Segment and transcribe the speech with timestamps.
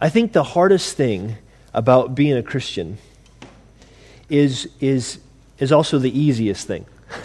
[0.00, 1.36] I think the hardest thing
[1.72, 2.98] about being a Christian
[4.28, 5.18] is, is,
[5.58, 6.86] is also the easiest thing.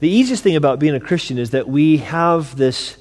[0.00, 2.96] The easiest thing about being a Christian is that we have this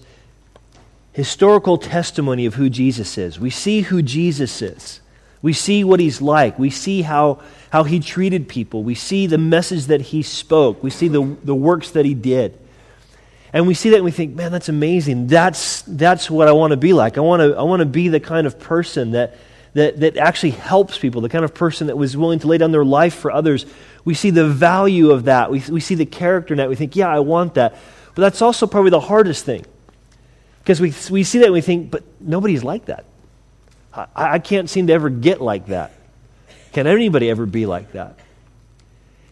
[1.14, 3.40] historical testimony of who Jesus is.
[3.40, 5.02] We see who Jesus is.
[5.42, 6.60] We see what he's like.
[6.60, 8.84] We see how, how he treated people.
[8.84, 10.84] We see the message that he spoke.
[10.84, 12.61] We see the, the works that he did.
[13.54, 15.28] And we see that and we think, man, that's amazing.
[15.28, 17.18] That's, that's what I want to be like.
[17.18, 19.36] I want to, I want to be the kind of person that,
[19.74, 22.72] that, that actually helps people, the kind of person that was willing to lay down
[22.72, 23.66] their life for others.
[24.06, 25.52] We see the value of that.
[25.52, 26.70] We, we see the character in that.
[26.70, 27.76] We think, yeah, I want that.
[28.16, 29.66] But that's also probably the hardest thing.
[30.60, 33.06] Because we, we see that and we think, but nobody's like that.
[33.94, 35.92] I, I can't seem to ever get like that.
[36.72, 38.18] Can anybody ever be like that?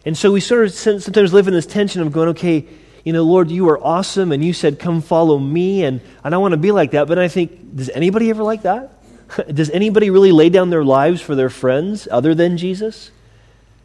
[0.04, 2.66] And so we sort of sometimes live in this tension of going, okay,
[3.04, 6.38] you know, Lord, you are awesome, and you said, come follow me, and, and I
[6.38, 7.08] want to be like that.
[7.08, 8.96] But I think, does anybody ever like that?
[9.54, 13.12] Does anybody really lay down their lives for their friends other than Jesus?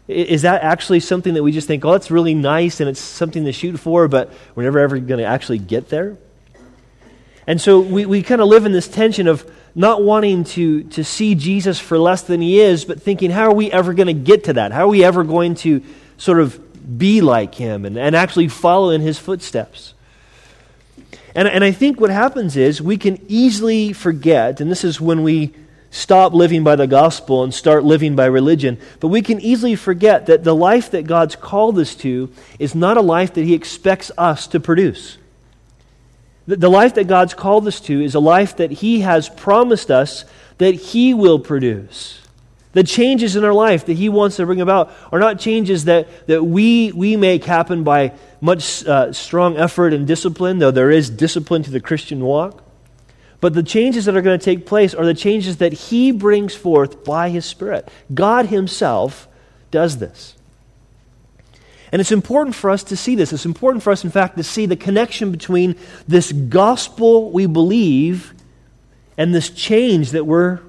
[0.08, 3.45] Is that actually something that we just think, oh, that's really nice and it's something
[3.45, 6.17] to shoot for, but we're never ever going to actually get there?
[7.48, 11.04] And so we, we kind of live in this tension of not wanting to, to
[11.04, 14.14] see Jesus for less than he is, but thinking, how are we ever going to
[14.14, 14.72] get to that?
[14.72, 15.84] How are we ever going to
[16.17, 19.94] sort of be like him and, and actually follow in his footsteps?
[21.36, 25.23] And, and I think what happens is we can easily forget, and this is when
[25.23, 25.53] we
[25.92, 30.25] stop living by the gospel and start living by religion, but we can easily forget
[30.25, 34.11] that the life that God's called us to is not a life that He expects
[34.17, 35.17] us to produce.
[36.47, 39.89] The, the life that God's called us to is a life that He has promised
[39.89, 40.25] us
[40.58, 42.22] that He will produce.
[42.76, 46.28] The changes in our life that He wants to bring about are not changes that,
[46.28, 51.09] that we, we make happen by much uh, strong effort and discipline, though there is
[51.09, 52.62] discipline to the Christian walk.
[53.40, 56.54] But the changes that are going to take place are the changes that He brings
[56.54, 57.88] forth by His Spirit.
[58.14, 59.30] God Himself
[59.72, 60.36] does this.
[61.94, 63.32] And it's important for us to see this.
[63.32, 65.78] It's important for us, in fact, to see the connection between
[66.10, 68.33] this gospel we believe
[69.17, 70.60] and this change that we're,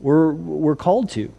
[0.00, 1.32] we're, we're called to.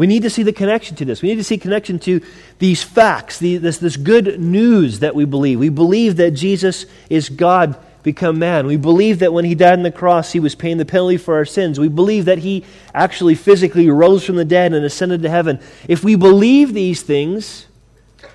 [0.00, 1.20] We need to see the connection to this.
[1.20, 2.22] We need to see connection to
[2.58, 5.58] these facts, the, this, this good news that we believe.
[5.58, 8.66] We believe that Jesus is God become man.
[8.66, 11.34] We believe that when he died on the cross, he was paying the penalty for
[11.34, 11.78] our sins.
[11.78, 15.60] We believe that he actually physically rose from the dead and ascended to heaven.
[15.86, 17.66] If we believe these things,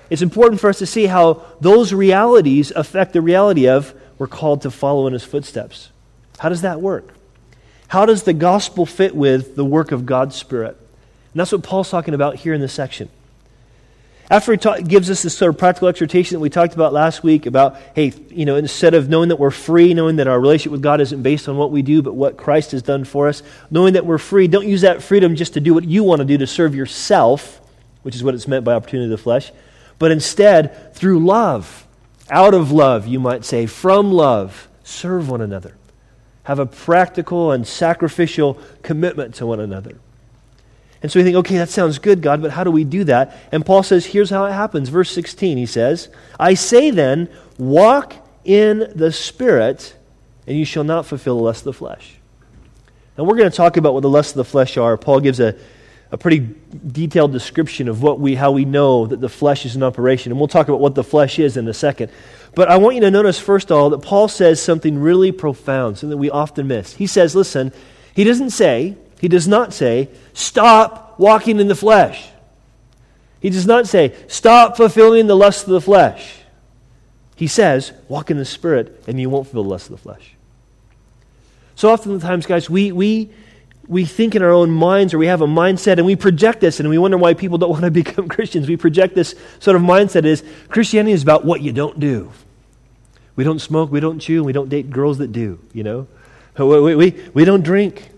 [0.08, 4.62] it's important for us to see how those realities affect the reality of we're called
[4.62, 5.90] to follow in his footsteps.
[6.38, 7.12] How does that work?
[7.88, 10.80] How does the gospel fit with the work of God's Spirit?
[11.36, 13.10] And that's what Paul's talking about here in this section.
[14.30, 17.22] After he ta- gives us this sort of practical exhortation that we talked about last
[17.22, 20.72] week about, hey, you know, instead of knowing that we're free, knowing that our relationship
[20.72, 23.42] with God isn't based on what we do, but what Christ has done for us,
[23.70, 26.24] knowing that we're free, don't use that freedom just to do what you want to
[26.24, 27.60] do to serve yourself,
[28.02, 29.52] which is what it's meant by opportunity of the flesh,
[29.98, 31.86] but instead, through love,
[32.30, 35.76] out of love, you might say, from love, serve one another.
[36.44, 39.98] Have a practical and sacrificial commitment to one another.
[41.02, 43.36] And so we think, okay, that sounds good, God, but how do we do that?
[43.52, 44.88] And Paul says, here's how it happens.
[44.88, 46.08] Verse 16, he says,
[46.40, 48.14] I say then, walk
[48.44, 49.94] in the Spirit,
[50.46, 52.14] and you shall not fulfill the lust of the flesh.
[53.16, 54.96] And we're going to talk about what the lusts of the flesh are.
[54.96, 55.56] Paul gives a,
[56.10, 56.48] a pretty
[56.86, 60.32] detailed description of what we, how we know that the flesh is in operation.
[60.32, 62.10] And we'll talk about what the flesh is in a second.
[62.54, 65.98] But I want you to notice, first of all, that Paul says something really profound,
[65.98, 66.94] something we often miss.
[66.94, 67.72] He says, listen,
[68.14, 72.28] he doesn't say, he does not say, stop walking in the flesh.
[73.40, 76.40] He does not say, stop fulfilling the lust of the flesh.
[77.36, 80.34] He says, walk in the Spirit and you won't fulfill the lust of the flesh.
[81.74, 83.30] So oftentimes, guys, we, we,
[83.86, 86.80] we think in our own minds or we have a mindset and we project this
[86.80, 88.68] and we wonder why people don't want to become Christians.
[88.68, 92.32] We project this sort of mindset is Christianity is about what you don't do.
[93.36, 96.08] We don't smoke, we don't chew, we don't date girls that do, you know.
[96.58, 98.08] We, we, we don't drink.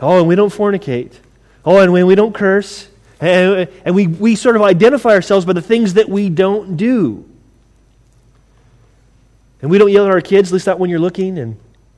[0.00, 1.12] Oh, and we don't fornicate.
[1.64, 2.88] Oh, and we don't curse.
[3.20, 7.24] And, and we, we sort of identify ourselves by the things that we don't do.
[9.62, 11.38] And we don't yell at our kids, at least not when you're looking.
[11.38, 11.56] And,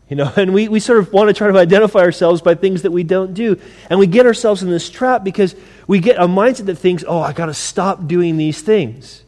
[0.08, 2.82] you know, and we, we sort of want to try to identify ourselves by things
[2.82, 3.60] that we don't do.
[3.90, 5.56] And we get ourselves in this trap because
[5.88, 9.24] we get a mindset that thinks, oh, I got to stop doing these things.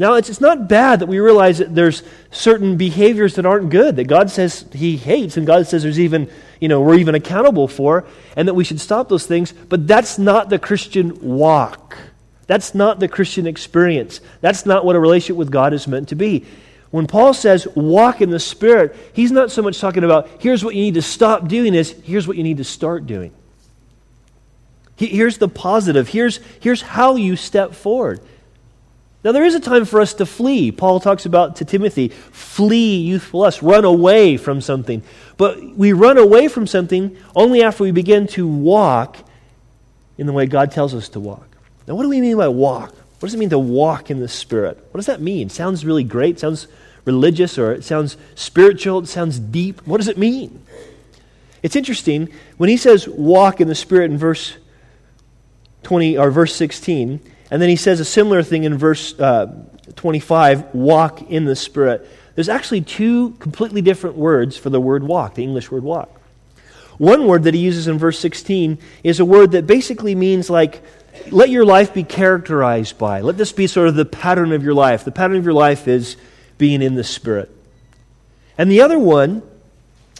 [0.00, 3.96] Now, it's, it's not bad that we realize that there's certain behaviors that aren't good,
[3.96, 7.68] that God says He hates, and God says there's even, you know, we're even accountable
[7.68, 11.98] for, and that we should stop those things, but that's not the Christian walk.
[12.46, 14.22] That's not the Christian experience.
[14.40, 16.46] That's not what a relationship with God is meant to be.
[16.90, 20.74] When Paul says walk in the Spirit, he's not so much talking about here's what
[20.74, 23.34] you need to stop doing, as here's what you need to start doing.
[24.96, 26.08] Here's the positive.
[26.08, 28.20] Here's, here's how you step forward.
[29.22, 30.72] Now, there is a time for us to flee.
[30.72, 35.02] Paul talks about to Timothy flee youthful lust, run away from something.
[35.36, 39.18] But we run away from something only after we begin to walk
[40.16, 41.46] in the way God tells us to walk.
[41.86, 42.94] Now, what do we mean by walk?
[43.20, 44.78] What does it mean to walk in the Spirit?
[44.90, 45.50] What does that mean?
[45.50, 46.40] Sounds really great.
[46.40, 46.66] Sounds
[47.04, 49.00] religious or it sounds spiritual.
[49.00, 49.86] It sounds deep.
[49.86, 50.64] What does it mean?
[51.62, 52.30] It's interesting.
[52.56, 54.56] When he says walk in the Spirit in verse
[55.82, 57.20] 20 or verse 16,
[57.50, 59.52] and then he says a similar thing in verse uh,
[59.96, 62.06] 25 walk in the Spirit.
[62.34, 66.20] There's actually two completely different words for the word walk, the English word walk.
[66.98, 70.82] One word that he uses in verse 16 is a word that basically means like,
[71.30, 73.20] let your life be characterized by.
[73.20, 75.04] Let this be sort of the pattern of your life.
[75.04, 76.16] The pattern of your life is
[76.58, 77.50] being in the Spirit.
[78.58, 79.42] And the other one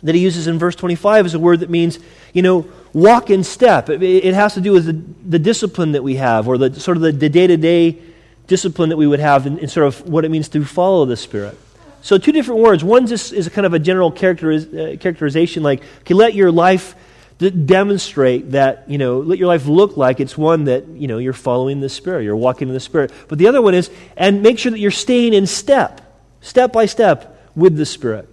[0.02, 1.98] that he uses in verse 25 is a word that means,
[2.32, 3.88] you know, walk in step.
[3.88, 6.96] It, it has to do with the, the, discipline that we have, or the sort
[6.96, 7.98] of the day to day
[8.46, 11.16] discipline that we would have, in, in, sort of what it means to follow the
[11.16, 11.56] Spirit.
[12.02, 12.82] So, two different words.
[12.82, 16.94] One just is kind of a general characteriz, uh, characterization, like, okay, let your life
[17.38, 21.18] d- demonstrate that, you know, let your life look like it's one that, you know,
[21.18, 23.12] you're following the Spirit, you're walking in the Spirit.
[23.28, 26.00] But the other one is, and make sure that you're staying in step,
[26.40, 28.28] step by step, with the Spirit.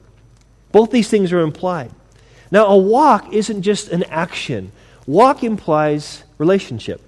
[0.71, 1.91] Both these things are implied.
[2.51, 4.71] Now, a walk isn't just an action,
[5.05, 7.01] walk implies relationship.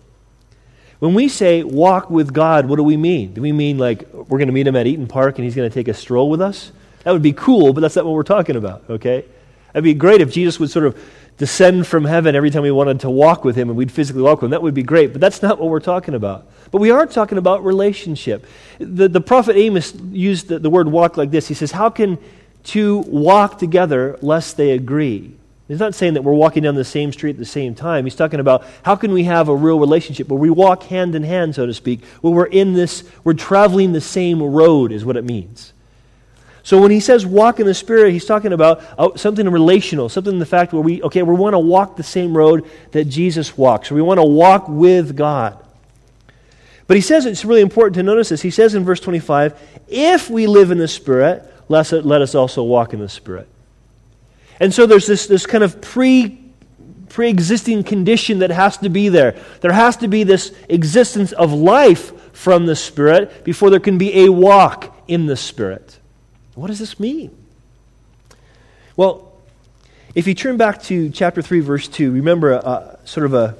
[1.00, 3.34] When we say walk with God, what do we mean?
[3.34, 5.70] Do we mean like we're going to meet him at Eaton Park and he's going
[5.70, 6.74] to take a stroll with us?
[7.04, 9.24] That would be cool, but that's not what we're talking about, okay?
[9.74, 11.02] It'd be great if Jesus would sort of
[11.38, 14.42] descend from heaven every time we wanted to walk with him and we'd physically walk
[14.42, 14.52] with him.
[14.52, 16.48] That would be great, but that's not what we're talking about.
[16.70, 18.46] But we are talking about relationship.
[18.78, 21.48] The, the prophet Amos used the, the word walk like this.
[21.48, 22.18] He says, How can
[22.66, 25.34] to walk together lest they agree.
[25.68, 28.04] He's not saying that we're walking down the same street at the same time.
[28.04, 31.22] He's talking about how can we have a real relationship where we walk hand in
[31.22, 35.16] hand, so to speak, where we're in this, we're traveling the same road, is what
[35.16, 35.74] it means.
[36.64, 40.34] So when he says walk in the Spirit, he's talking about uh, something relational, something
[40.34, 43.56] in the fact where we, okay, we want to walk the same road that Jesus
[43.56, 45.64] walks, we want to walk with God.
[46.88, 48.42] But he says it's really important to notice this.
[48.42, 52.94] He says in verse 25, if we live in the Spirit, let us also walk
[52.94, 53.48] in the Spirit.
[54.60, 56.38] And so there's this, this kind of pre
[57.08, 59.36] pre existing condition that has to be there.
[59.62, 64.26] There has to be this existence of life from the Spirit before there can be
[64.26, 66.00] a walk in the Spirit.
[66.56, 67.36] What does this mean?
[68.96, 69.34] Well,
[70.16, 73.56] if you turn back to chapter 3, verse 2, remember a, sort of a,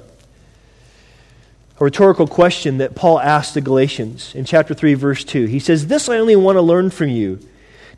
[1.78, 5.46] a rhetorical question that Paul asked the Galatians in chapter 3, verse 2.
[5.46, 7.40] He says, This I only want to learn from you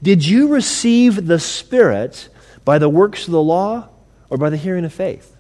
[0.03, 2.29] did you receive the Spirit
[2.65, 3.89] by the works of the law
[4.29, 5.37] or by the hearing of faith?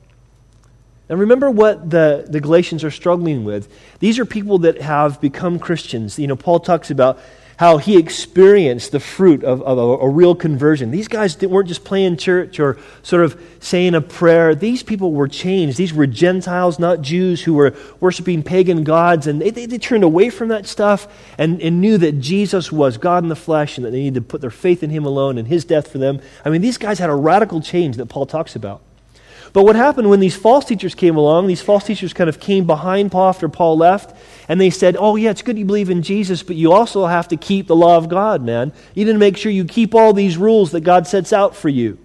[1.09, 3.70] And remember what the, the Galatians are struggling with.
[3.99, 6.19] These are people that have become Christians.
[6.19, 7.19] You know, Paul talks about
[7.62, 10.91] how he experienced the fruit of, of a, a, real conversion.
[10.91, 14.53] These guys weren't just playing church or sort of saying a prayer.
[14.56, 15.79] These people were changed.
[15.79, 19.29] These were Gentiles, not Jews, who were worshiping pagan gods.
[19.29, 21.06] And they, they, they turned away from that stuff
[21.38, 24.23] and, and knew that Jesus was God in the flesh and that they needed to
[24.23, 26.20] put their faith in him alone and his death for them.
[26.44, 28.82] I mean, these guys had a radical change that Paul talks about.
[29.52, 32.66] But what happened when these false teachers came along, these false teachers kind of came
[32.66, 34.16] behind Paul after Paul left,
[34.49, 37.28] and they said, Oh, yeah, it's good you believe in Jesus, but you also have
[37.28, 38.73] to keep the law of God, man.
[38.94, 41.68] You need to make sure you keep all these rules that God sets out for
[41.68, 41.99] you.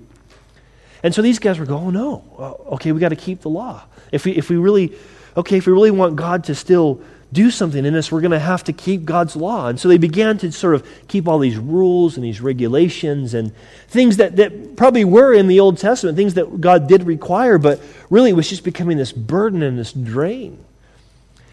[1.04, 2.24] And so these guys were going, Oh, no.
[2.38, 3.84] Uh, okay, we got to keep the law.
[4.12, 4.94] If we, if we really,
[5.38, 7.02] okay, if we really want God to still
[7.34, 9.68] do something in us, we're going to have to keep God's law.
[9.68, 13.54] And so they began to sort of keep all these rules and these regulations and
[13.90, 17.82] things that, that probably were in the Old Testament, things that God did require, but
[18.10, 20.64] really it was just becoming this burden and this drain.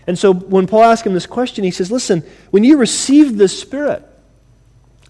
[0.07, 3.49] And so when Paul asked him this question, he says, Listen, when you received the
[3.49, 4.05] Spirit,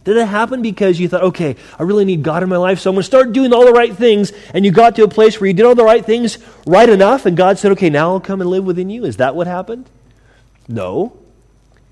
[0.05, 2.91] did it happen because you thought, okay, I really need God in my life, so
[2.91, 5.41] I'm going to start doing all the right things, and you got to a place
[5.41, 8.21] where you did all the right things right enough, and God said, okay, now I'll
[8.21, 9.07] come and live within you?
[9.07, 9.89] Is that what happened?
[10.69, 11.17] No.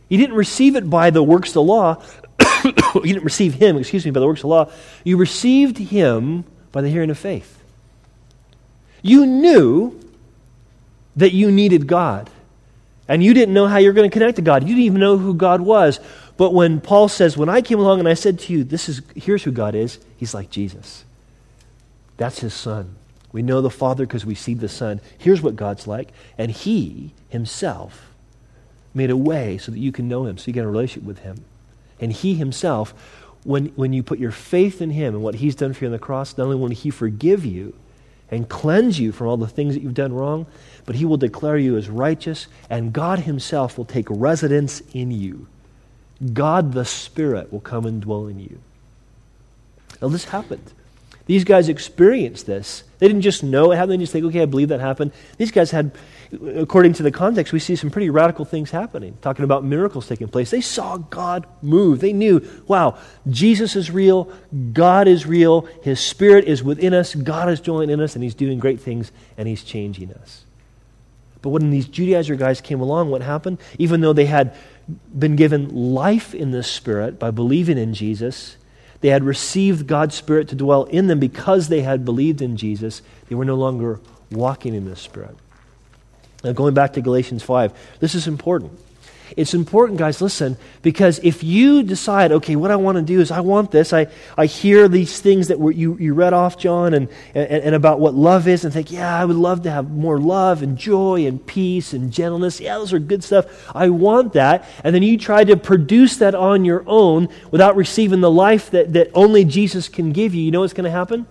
[0.09, 2.03] You didn't receive it by the works of the law.
[2.65, 4.71] you didn't receive him, excuse me, by the works of the law.
[5.05, 7.59] You received him by the hearing of faith.
[9.03, 9.99] You knew
[11.17, 12.31] that you needed God.
[13.09, 14.63] And you didn't know how you were going to connect to God.
[14.63, 16.01] You didn't even know who God was.
[16.37, 19.03] But when Paul says, When I came along and I said to you, this is,
[19.15, 21.05] here's who God is, he's like Jesus.
[22.17, 22.95] That's his son.
[23.33, 25.01] We know the Father because we see the Son.
[25.19, 26.11] Here's what God's like.
[26.37, 28.12] And he himself
[28.95, 31.21] made a way so that you can know him, so you get a relationship with
[31.21, 31.45] him.
[32.01, 32.95] And he himself
[33.45, 35.93] when, when you put your faith in Him and what He's done for you on
[35.93, 37.75] the cross, not only will He forgive you
[38.31, 40.47] and cleanse you from all the things that you've done wrong,
[40.87, 45.49] but He will declare you as righteous, and God Himself will take residence in you.
[46.33, 48.61] God the Spirit will come and dwell in you.
[50.01, 50.73] Now, this happened.
[51.27, 52.85] These guys experienced this.
[53.03, 55.11] They didn't just know it happened, they just think, okay, I believe that happened.
[55.37, 55.91] These guys had,
[56.55, 60.29] according to the context, we see some pretty radical things happening, talking about miracles taking
[60.29, 60.53] place.
[60.53, 61.99] They saw God move.
[61.99, 62.97] They knew, wow,
[63.29, 64.33] Jesus is real,
[64.73, 68.37] God is real, His Spirit is within us, God is dwelling in us, and He's
[68.37, 70.45] doing great things, and He's changing us.
[71.41, 73.59] But when these Judaizer guys came along, what happened?
[73.81, 74.55] Even though they had
[75.13, 78.57] been given life in the Spirit by believing in Jesus,
[79.03, 83.03] they had received God's Spirit to dwell in them because they had believed in Jesus.
[83.29, 85.37] They were no longer walking in the Spirit.
[86.43, 88.79] Now, going back to Galatians 5, this is important.
[89.37, 93.31] It's important, guys, listen, because if you decide, okay, what I want to do is
[93.31, 96.93] I want this, I, I hear these things that were, you, you read off, John,
[96.95, 99.91] and, and, and about what love is, and think, yeah, I would love to have
[99.91, 102.61] more love and joy and peace and gentleness.
[102.61, 103.47] Yeah, those are good stuff.
[103.75, 104.69] I want that.
[104.85, 108.93] And then you try to produce that on your own without receiving the life that,
[108.93, 110.43] that only Jesus can give you.
[110.43, 111.27] You know what's going to happen?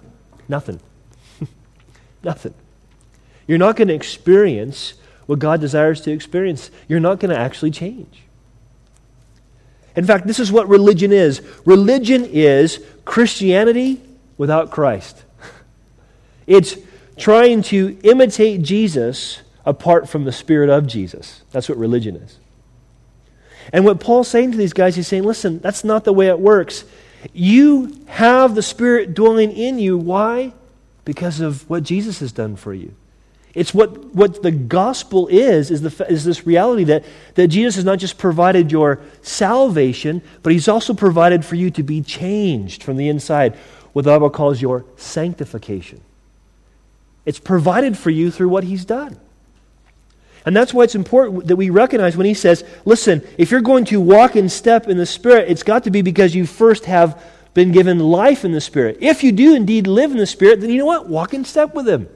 [0.48, 0.80] Nothing.
[2.24, 2.54] Nothing.
[3.48, 4.94] You're not going to experience
[5.32, 8.24] what God desires to experience, you're not going to actually change.
[9.96, 14.02] In fact, this is what religion is religion is Christianity
[14.38, 15.24] without Christ.
[16.48, 16.76] It's
[17.18, 21.44] trying to imitate Jesus apart from the Spirit of Jesus.
[21.52, 22.38] That's what religion is.
[23.72, 26.42] And what Paul's saying to these guys, he's saying, listen, that's not the way it
[26.42, 26.84] works.
[27.32, 29.98] You have the Spirit dwelling in you.
[29.98, 30.52] Why?
[31.06, 32.96] Because of what Jesus has done for you.
[33.54, 37.04] It's what, what the gospel is, is, the, is this reality that,
[37.36, 41.84] that Jesus has not just provided your salvation, but he's also provided for you to
[41.84, 43.56] be changed from the inside,
[43.92, 46.02] what the Bible calls your sanctification.
[47.26, 49.20] It's provided for you through what he's done.
[50.46, 53.86] And that's why it's important that we recognize when he says, listen, if you're going
[53.86, 57.22] to walk in step in the Spirit, it's got to be because you first have
[57.54, 58.98] been given life in the Spirit.
[59.02, 61.08] If you do indeed live in the Spirit, then you know what?
[61.08, 62.08] Walk in step with him.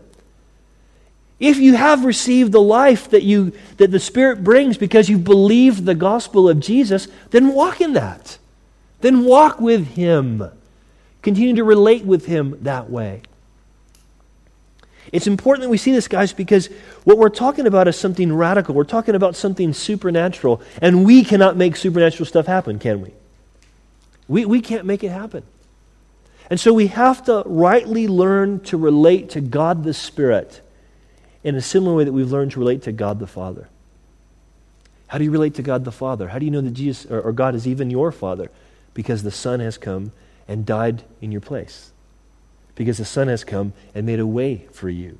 [1.40, 5.84] If you have received the life that, you, that the Spirit brings because you believe
[5.84, 8.38] the gospel of Jesus, then walk in that.
[9.02, 10.50] Then walk with Him.
[11.22, 13.22] Continue to relate with Him that way.
[15.12, 16.68] It's important that we see this, guys, because
[17.04, 18.74] what we're talking about is something radical.
[18.74, 23.14] We're talking about something supernatural, and we cannot make supernatural stuff happen, can we?
[24.28, 25.44] We, we can't make it happen.
[26.50, 30.62] And so we have to rightly learn to relate to God the Spirit
[31.46, 33.70] in a similar way that we've learned to relate to God the Father.
[35.08, 36.28] How do you relate to God the Father?
[36.30, 38.50] How do you know that Jesus or, or God is even your Father?
[38.96, 40.12] Because the Son has come
[40.48, 41.92] and died in your place.
[42.74, 45.20] Because the Son has come and made a way for you.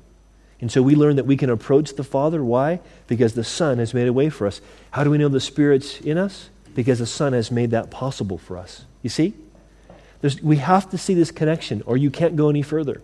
[0.60, 2.42] And so we learn that we can approach the Father.
[2.42, 2.80] Why?
[3.06, 4.60] Because the Son has made a way for us.
[4.90, 6.50] How do we know the Spirit's in us?
[6.74, 8.84] Because the Son has made that possible for us.
[9.02, 9.32] You see?
[10.22, 13.00] There's, we have to see this connection, or you can't go any further.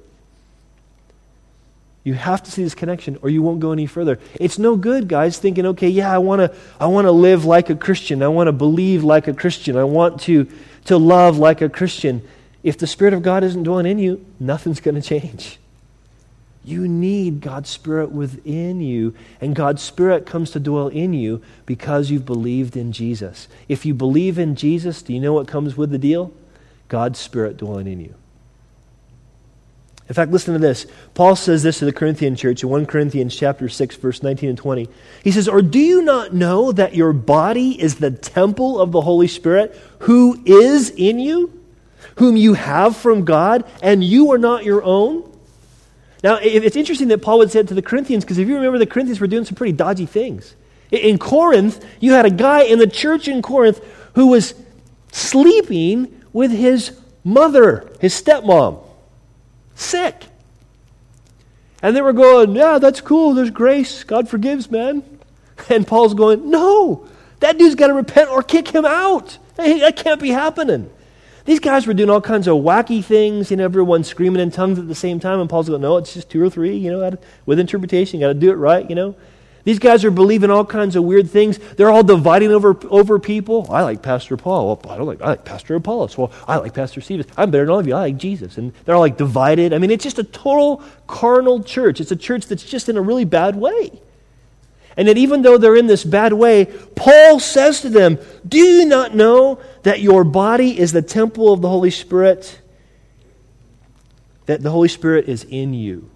[2.04, 4.18] You have to see this connection or you won't go any further.
[4.34, 7.76] It's no good, guys, thinking, okay, yeah, I want to I wanna live like a
[7.76, 8.22] Christian.
[8.22, 9.76] I want to believe like a Christian.
[9.76, 10.48] I want to,
[10.86, 12.26] to love like a Christian.
[12.62, 15.58] If the Spirit of God isn't dwelling in you, nothing's going to change.
[16.64, 22.10] You need God's Spirit within you, and God's Spirit comes to dwell in you because
[22.10, 23.48] you've believed in Jesus.
[23.68, 26.32] If you believe in Jesus, do you know what comes with the deal?
[26.86, 28.14] God's Spirit dwelling in you.
[30.08, 30.86] In fact, listen to this.
[31.14, 34.58] Paul says this to the Corinthian church in 1 Corinthians chapter 6 verse 19 and
[34.58, 34.88] 20.
[35.22, 39.02] He says, "Or do you not know that your body is the temple of the
[39.02, 41.52] Holy Spirit who is in you,
[42.16, 45.22] whom you have from God, and you are not your own?"
[46.24, 48.78] Now, it's interesting that Paul would say it to the Corinthians because if you remember
[48.78, 50.54] the Corinthians were doing some pretty dodgy things.
[50.90, 53.80] In Corinth, you had a guy in the church in Corinth
[54.14, 54.54] who was
[55.10, 56.90] sleeping with his
[57.24, 58.81] mother, his stepmom
[59.74, 60.26] sick.
[61.82, 63.34] And they were going, Yeah, that's cool.
[63.34, 64.04] There's grace.
[64.04, 65.02] God forgives, man.
[65.68, 67.06] And Paul's going, No,
[67.40, 69.38] that dude's got to repent or kick him out.
[69.56, 70.90] Hey, that can't be happening.
[71.44, 74.78] These guys were doing all kinds of wacky things, you know, everyone screaming in tongues
[74.78, 75.40] at the same time.
[75.40, 78.20] And Paul's going, No, it's just two or three, you know, with interpretation.
[78.20, 79.14] You got to do it right, you know.
[79.64, 81.58] These guys are believing all kinds of weird things.
[81.58, 83.66] They're all dividing over, over people.
[83.70, 84.66] I like Pastor Paul.
[84.66, 86.18] Well, I don't like I like Pastor Apollos.
[86.18, 87.30] Well, I like Pastor Stevens.
[87.36, 87.94] I'm better than all of you.
[87.94, 88.58] I like Jesus.
[88.58, 89.72] And they're all like divided.
[89.72, 92.00] I mean, it's just a total carnal church.
[92.00, 94.00] It's a church that's just in a really bad way.
[94.96, 96.66] And that even though they're in this bad way,
[96.96, 101.62] Paul says to them, Do you not know that your body is the temple of
[101.62, 102.60] the Holy Spirit?
[104.46, 106.11] That the Holy Spirit is in you.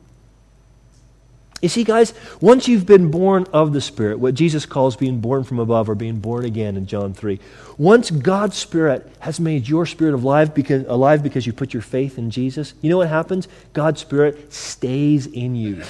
[1.63, 5.43] You see, guys, once you've been born of the Spirit, what Jesus calls being born
[5.43, 7.41] from above or being born again in John 3,
[7.79, 12.19] once God's Spirit has made your spirit alive because, alive because you put your faith
[12.19, 13.49] in Jesus, you know what happens?
[13.73, 15.83] God's Spirit stays in you.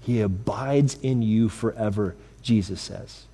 [0.00, 3.24] He abides in you forever, Jesus says.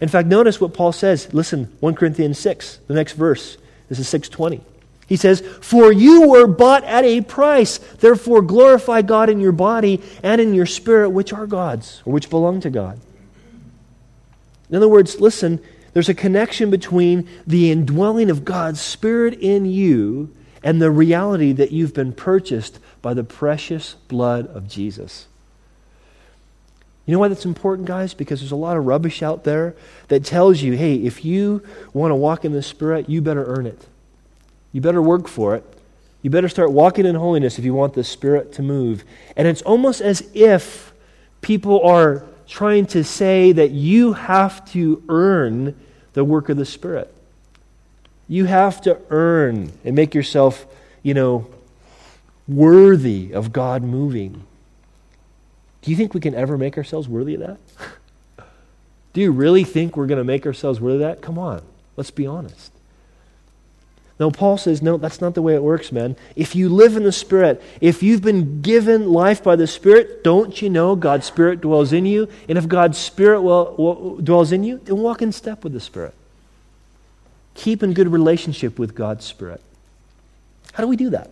[0.00, 1.32] In fact, notice what Paul says.
[1.32, 3.56] Listen, 1 Corinthians 6, the next verse.
[3.88, 4.73] This is 620.
[5.06, 7.78] He says, For you were bought at a price.
[7.78, 12.30] Therefore, glorify God in your body and in your spirit, which are God's, or which
[12.30, 13.00] belong to God.
[14.70, 15.60] In other words, listen,
[15.92, 21.70] there's a connection between the indwelling of God's Spirit in you and the reality that
[21.70, 25.26] you've been purchased by the precious blood of Jesus.
[27.06, 28.14] You know why that's important, guys?
[28.14, 29.76] Because there's a lot of rubbish out there
[30.08, 33.66] that tells you, hey, if you want to walk in the Spirit, you better earn
[33.66, 33.86] it.
[34.74, 35.64] You better work for it.
[36.20, 39.04] You better start walking in holiness if you want the Spirit to move.
[39.36, 40.92] And it's almost as if
[41.40, 45.78] people are trying to say that you have to earn
[46.14, 47.14] the work of the Spirit.
[48.26, 50.66] You have to earn and make yourself,
[51.04, 51.46] you know,
[52.48, 54.42] worthy of God moving.
[55.82, 57.58] Do you think we can ever make ourselves worthy of that?
[59.12, 61.22] Do you really think we're going to make ourselves worthy of that?
[61.22, 61.62] Come on,
[61.96, 62.73] let's be honest.
[64.18, 66.14] No, Paul says, no, that's not the way it works, man.
[66.36, 70.62] If you live in the Spirit, if you've been given life by the Spirit, don't
[70.62, 72.28] you know God's Spirit dwells in you?
[72.48, 75.80] And if God's Spirit will, will, dwells in you, then walk in step with the
[75.80, 76.14] Spirit.
[77.54, 79.60] Keep in good relationship with God's Spirit.
[80.74, 81.30] How do we do that?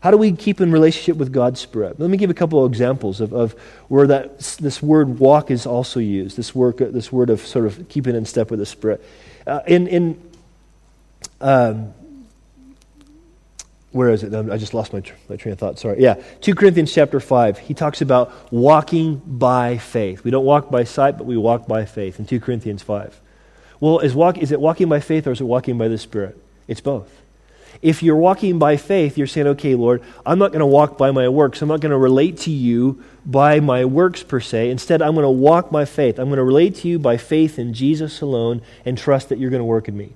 [0.00, 1.98] How do we keep in relationship with God's Spirit?
[1.98, 3.52] Let me give a couple of examples of, of
[3.88, 7.88] where that, this word walk is also used, this, work, this word of sort of
[7.88, 9.04] keeping in step with the Spirit.
[9.46, 10.27] Uh, in, in
[11.40, 11.94] um,
[13.92, 14.34] where is it?
[14.34, 15.78] I just lost my, my train of thought.
[15.78, 16.00] Sorry.
[16.00, 16.22] Yeah.
[16.42, 17.58] 2 Corinthians chapter 5.
[17.58, 20.24] He talks about walking by faith.
[20.24, 23.20] We don't walk by sight, but we walk by faith in 2 Corinthians 5.
[23.80, 26.36] Well, is, walk, is it walking by faith or is it walking by the Spirit?
[26.66, 27.10] It's both.
[27.80, 31.10] If you're walking by faith, you're saying, okay, Lord, I'm not going to walk by
[31.10, 31.62] my works.
[31.62, 34.70] I'm not going to relate to you by my works per se.
[34.70, 36.18] Instead, I'm going to walk by faith.
[36.18, 39.50] I'm going to relate to you by faith in Jesus alone and trust that you're
[39.50, 40.12] going to work in me.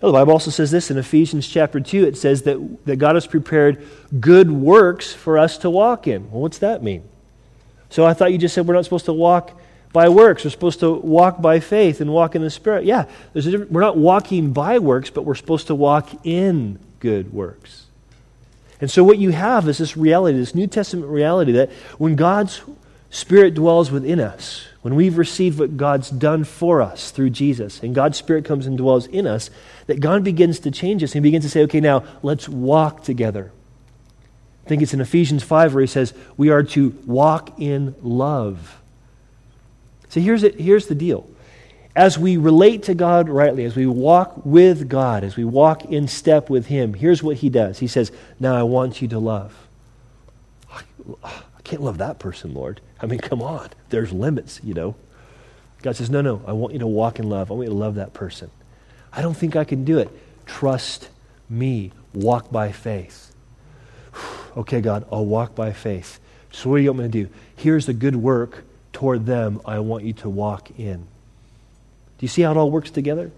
[0.00, 2.04] The Bible also says this in Ephesians chapter 2.
[2.04, 3.84] It says that, that God has prepared
[4.20, 6.30] good works for us to walk in.
[6.30, 7.08] Well, what's that mean?
[7.88, 9.58] So I thought you just said we're not supposed to walk
[9.92, 10.44] by works.
[10.44, 12.84] We're supposed to walk by faith and walk in the Spirit.
[12.84, 17.86] Yeah, we're not walking by works, but we're supposed to walk in good works.
[18.80, 22.60] And so what you have is this reality, this New Testament reality that when God's
[23.08, 27.92] Spirit dwells within us, when we've received what God's done for us through Jesus, and
[27.92, 29.50] God's Spirit comes and dwells in us,
[29.88, 33.50] that God begins to change us and begins to say, okay, now let's walk together.
[34.64, 38.80] I think it's in Ephesians 5 where he says, we are to walk in love.
[40.08, 41.28] So here's, it, here's the deal.
[41.96, 46.06] As we relate to God rightly, as we walk with God, as we walk in
[46.06, 47.80] step with Him, here's what He does.
[47.80, 49.66] He says, Now I want you to love.
[50.70, 50.82] I
[51.64, 52.80] can't love that person, Lord.
[53.00, 53.70] I mean, come on.
[53.90, 54.94] There's limits, you know.
[55.82, 57.50] God says, No, no, I want you to walk in love.
[57.50, 58.50] I want you to love that person.
[59.12, 60.10] I don't think I can do it.
[60.46, 61.08] Trust
[61.48, 61.92] me.
[62.14, 63.32] Walk by faith.
[64.56, 66.18] okay, God, I'll walk by faith.
[66.50, 67.34] So, what do you want me to do?
[67.56, 70.98] Here's the good work toward them I want you to walk in.
[70.98, 73.30] Do you see how it all works together?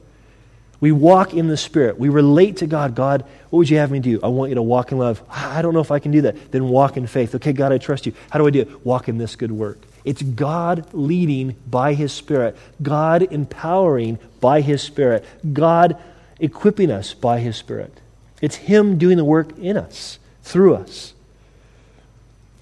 [0.80, 1.98] We walk in the Spirit.
[1.98, 2.94] We relate to God.
[2.94, 4.20] God, what would you have me do?
[4.22, 5.22] I want you to walk in love.
[5.28, 6.52] I don't know if I can do that.
[6.52, 7.34] Then walk in faith.
[7.34, 8.12] Okay, God, I trust you.
[8.30, 8.86] How do I do it?
[8.86, 9.78] Walk in this good work.
[10.04, 15.98] It's God leading by His Spirit, God empowering by His Spirit, God
[16.38, 18.00] equipping us by His Spirit.
[18.40, 21.12] It's Him doing the work in us, through us.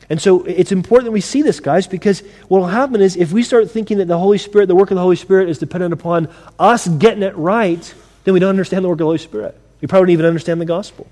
[0.09, 3.33] And so it's important that we see this, guys, because what will happen is if
[3.33, 5.93] we start thinking that the Holy Spirit, the work of the Holy Spirit, is dependent
[5.93, 7.93] upon us getting it right,
[8.27, 9.57] then we don't understand the work of the Holy Spirit.
[9.81, 11.07] We probably don't even understand the gospel.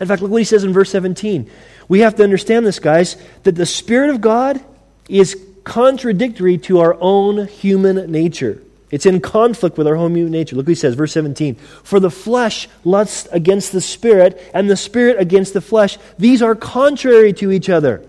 [0.00, 1.50] In fact, look what he says in verse 17.
[1.88, 4.64] We have to understand this, guys, that the Spirit of God
[5.08, 8.62] is contradictory to our own human nature.
[8.92, 10.54] It's in conflict with our own human nature.
[10.54, 11.56] Look what he says, verse 17.
[11.56, 15.98] For the flesh lusts against the spirit, and the spirit against the flesh.
[16.20, 18.06] These are contrary to each other,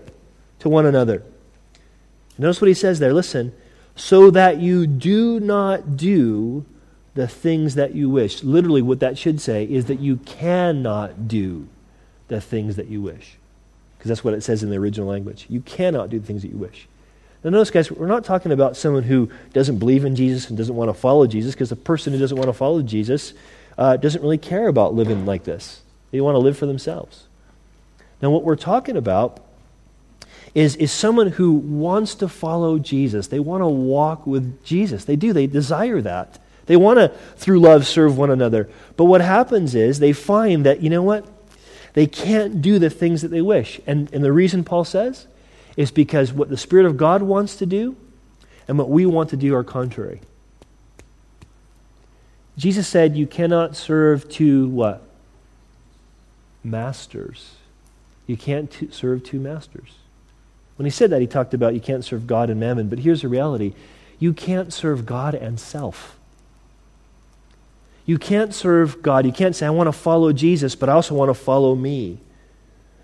[0.60, 1.24] to one another.
[2.38, 3.12] Notice what he says there.
[3.12, 3.52] Listen.
[3.96, 6.64] So that you do not do
[7.18, 8.44] the things that you wish.
[8.44, 11.66] Literally, what that should say is that you cannot do
[12.28, 13.38] the things that you wish.
[13.96, 15.44] Because that's what it says in the original language.
[15.48, 16.86] You cannot do the things that you wish.
[17.42, 20.76] Now, notice, guys, we're not talking about someone who doesn't believe in Jesus and doesn't
[20.76, 23.34] want to follow Jesus, because the person who doesn't want to follow Jesus
[23.76, 25.82] uh, doesn't really care about living like this.
[26.12, 27.24] They want to live for themselves.
[28.22, 29.44] Now, what we're talking about
[30.54, 33.26] is, is someone who wants to follow Jesus.
[33.26, 35.04] They want to walk with Jesus.
[35.04, 36.38] They do, they desire that.
[36.68, 38.68] They want to, through love, serve one another.
[38.96, 41.26] But what happens is they find that, you know what?
[41.94, 43.80] They can't do the things that they wish.
[43.86, 45.26] And, and the reason Paul says
[45.78, 47.96] is because what the Spirit of God wants to do
[48.68, 50.20] and what we want to do are contrary.
[52.58, 55.02] Jesus said, You cannot serve two what?
[56.62, 57.54] Masters.
[58.26, 59.94] You can't t- serve two masters.
[60.76, 62.88] When he said that, he talked about you can't serve God and mammon.
[62.88, 63.72] But here's the reality
[64.18, 66.17] you can't serve God and self.
[68.08, 69.26] You can't serve God.
[69.26, 72.18] You can't say, I want to follow Jesus, but I also want to follow me.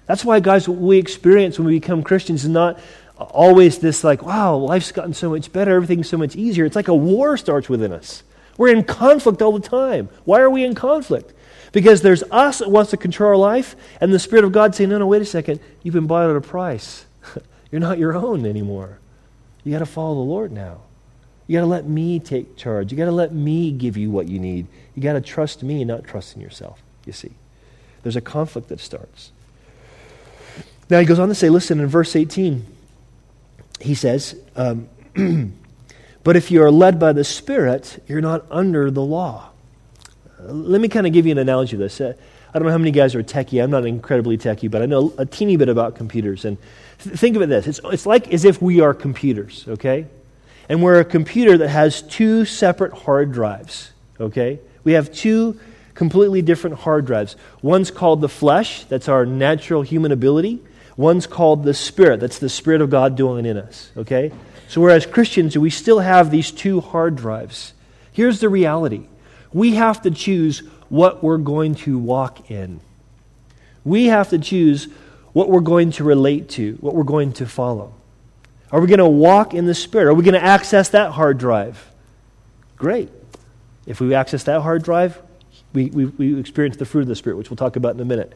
[0.07, 2.81] That's why, guys, what we experience when we become Christians is not
[3.19, 6.65] always this like, wow, life's gotten so much better, everything's so much easier.
[6.65, 8.23] It's like a war starts within us.
[8.57, 10.09] We're in conflict all the time.
[10.25, 11.35] Why are we in conflict?
[11.73, 14.89] Because there's us that wants to control our life, and the Spirit of God saying,
[14.89, 15.61] no, no, wait a second.
[15.83, 17.05] You've been bought at a price.
[17.71, 19.01] You're not your own anymore.
[19.65, 20.81] You got to follow the Lord now.
[21.47, 22.91] You got to let me take charge.
[22.91, 24.67] You got to let me give you what you need.
[24.95, 27.33] You got to trust me, not trust in yourself, you see.
[28.03, 29.33] There's a conflict that starts.
[30.91, 32.65] Now he goes on to say, listen, in verse 18,
[33.81, 34.89] he says, um,
[36.25, 39.51] But if you are led by the Spirit, you're not under the law.
[40.41, 42.01] Uh, let me kind of give you an analogy of this.
[42.01, 42.15] Uh,
[42.53, 43.63] I don't know how many guys are techie.
[43.63, 46.47] I'm not incredibly techie, but I know a teeny bit about computers.
[46.47, 46.57] And
[47.01, 50.07] th- think of it this it's, it's like as if we are computers, okay?
[50.69, 54.61] And we're a computer that has two separate hard drives, okay?
[54.85, 55.59] We have two
[55.95, 57.37] completely different hard drives.
[57.63, 60.63] One's called the flesh, that's our natural human ability.
[60.97, 64.31] One's called the spirit, that's the spirit of God dwelling in us, okay?
[64.69, 67.73] So, whereas Christians, we still have these two hard drives.
[68.13, 69.07] Here's the reality
[69.53, 72.81] we have to choose what we're going to walk in.
[73.85, 74.89] We have to choose
[75.33, 77.95] what we're going to relate to, what we're going to follow.
[78.71, 80.07] Are we going to walk in the Spirit?
[80.11, 81.91] Are we going to access that hard drive?
[82.77, 83.11] Great.
[83.87, 85.21] If we access that hard drive,
[85.73, 88.05] we, we, we experience the fruit of the Spirit, which we'll talk about in a
[88.05, 88.33] minute.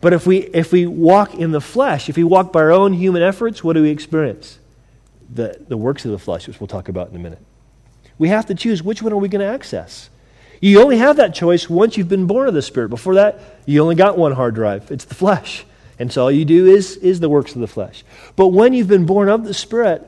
[0.00, 2.92] But if we, if we walk in the flesh, if we walk by our own
[2.92, 4.58] human efforts, what do we experience?
[5.32, 7.42] The, the works of the flesh, which we'll talk about in a minute.
[8.18, 10.10] We have to choose which one are we going to access.
[10.60, 12.88] You only have that choice once you've been born of the Spirit.
[12.88, 15.64] Before that, you only got one hard drive it's the flesh.
[15.98, 18.04] And so all you do is, is the works of the flesh.
[18.36, 20.02] But when you've been born of the Spirit,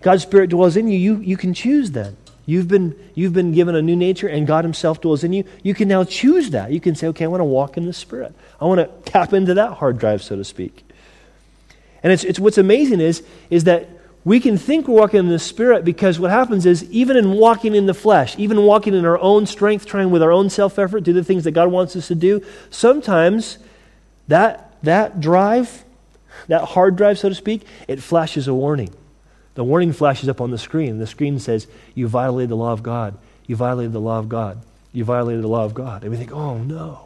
[0.00, 2.16] God's Spirit dwells in you, you, you can choose then.
[2.46, 5.44] You've been, you've been given a new nature and God Himself dwells in you.
[5.64, 6.70] You can now choose that.
[6.70, 8.34] You can say, okay, I want to walk in the Spirit.
[8.60, 10.84] I want to tap into that hard drive, so to speak.
[12.04, 13.90] And it's, it's what's amazing is, is that
[14.24, 17.74] we can think we're walking in the Spirit because what happens is, even in walking
[17.74, 21.00] in the flesh, even walking in our own strength, trying with our own self effort,
[21.00, 23.58] do the things that God wants us to do, sometimes
[24.28, 25.84] that that drive,
[26.48, 28.92] that hard drive, so to speak, it flashes a warning.
[29.56, 30.98] The warning flashes up on the screen.
[30.98, 33.16] The screen says, You violated the law of God.
[33.46, 34.60] You violated the law of God.
[34.92, 36.02] You violated the law of God.
[36.02, 37.00] And we think, Oh, no.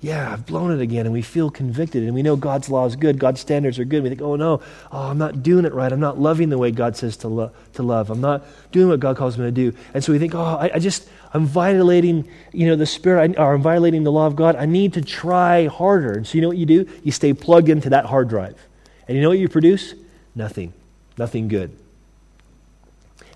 [0.00, 1.06] Yeah, I've blown it again.
[1.06, 2.02] And we feel convicted.
[2.02, 3.18] And we know God's law is good.
[3.18, 4.02] God's standards are good.
[4.02, 4.62] We think, Oh, no.
[4.90, 5.92] Oh, I'm not doing it right.
[5.92, 8.10] I'm not loving the way God says to, lo- to love.
[8.10, 9.72] I'm not doing what God calls me to do.
[9.94, 13.54] And so we think, Oh, I, I just, I'm violating, you know, the Spirit, or
[13.54, 14.56] I'm violating the law of God.
[14.56, 16.14] I need to try harder.
[16.14, 16.88] And so you know what you do?
[17.04, 18.60] You stay plugged into that hard drive.
[19.06, 19.94] And you know what you produce?
[20.34, 20.72] Nothing.
[21.18, 21.76] Nothing good.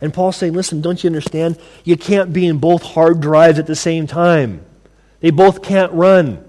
[0.01, 1.59] And Paul's saying, listen, don't you understand?
[1.85, 4.64] You can't be in both hard drives at the same time.
[5.21, 6.45] They both can't run.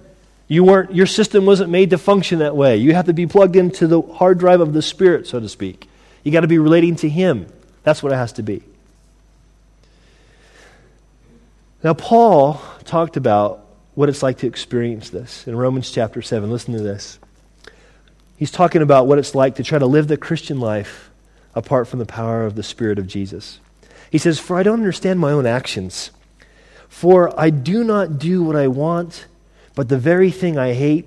[0.47, 2.77] You weren't, your system wasn't made to function that way.
[2.77, 5.87] You have to be plugged into the hard drive of the Spirit, so to speak.
[6.23, 7.47] You got to be relating to Him.
[7.83, 8.63] That's what it has to be.
[11.83, 13.65] Now, Paul talked about
[13.95, 16.49] what it's like to experience this in Romans chapter 7.
[16.49, 17.17] Listen to this.
[18.37, 21.10] He's talking about what it's like to try to live the Christian life
[21.55, 23.59] apart from the power of the Spirit of Jesus.
[24.09, 26.11] He says, For I don't understand my own actions.
[26.89, 29.25] For I do not do what I want,
[29.75, 31.05] but the very thing I hate,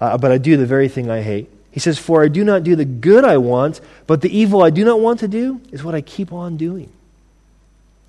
[0.00, 1.50] uh, but I do the very thing I hate.
[1.70, 4.70] He says, For I do not do the good I want, but the evil I
[4.70, 6.90] do not want to do is what I keep on doing.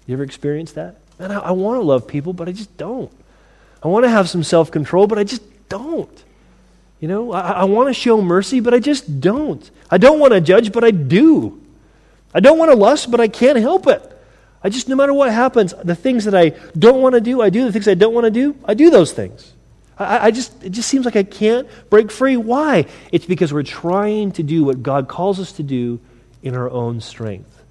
[0.08, 0.96] You ever experienced that?
[1.20, 3.12] Man, I, I want to love people, but I just don't.
[3.84, 6.24] I want to have some self control, but I just don't.
[7.02, 9.70] You know, I, I want to show mercy, but I just don't.
[9.90, 11.60] I don't want to judge, but I do.
[12.34, 14.08] I don't want to lust, but I can't help it.
[14.64, 17.50] I just, no matter what happens, the things that I don't want to do, I
[17.50, 17.66] do.
[17.66, 19.52] The things I don't want to do, I do those things.
[19.98, 22.38] I, I, just, it just seems like I can't break free.
[22.38, 22.86] Why?
[23.12, 26.00] It's because we're trying to do what God calls us to do
[26.44, 27.64] in our own strength.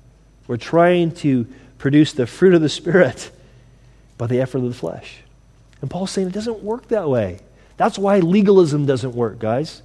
[0.49, 1.47] We're trying to
[1.79, 3.31] produce the fruit of the Spirit
[4.19, 5.19] by the effort of the flesh.
[5.81, 7.39] And Paul's saying it doesn't work that way.
[7.81, 9.81] That's why legalism doesn't work, guys.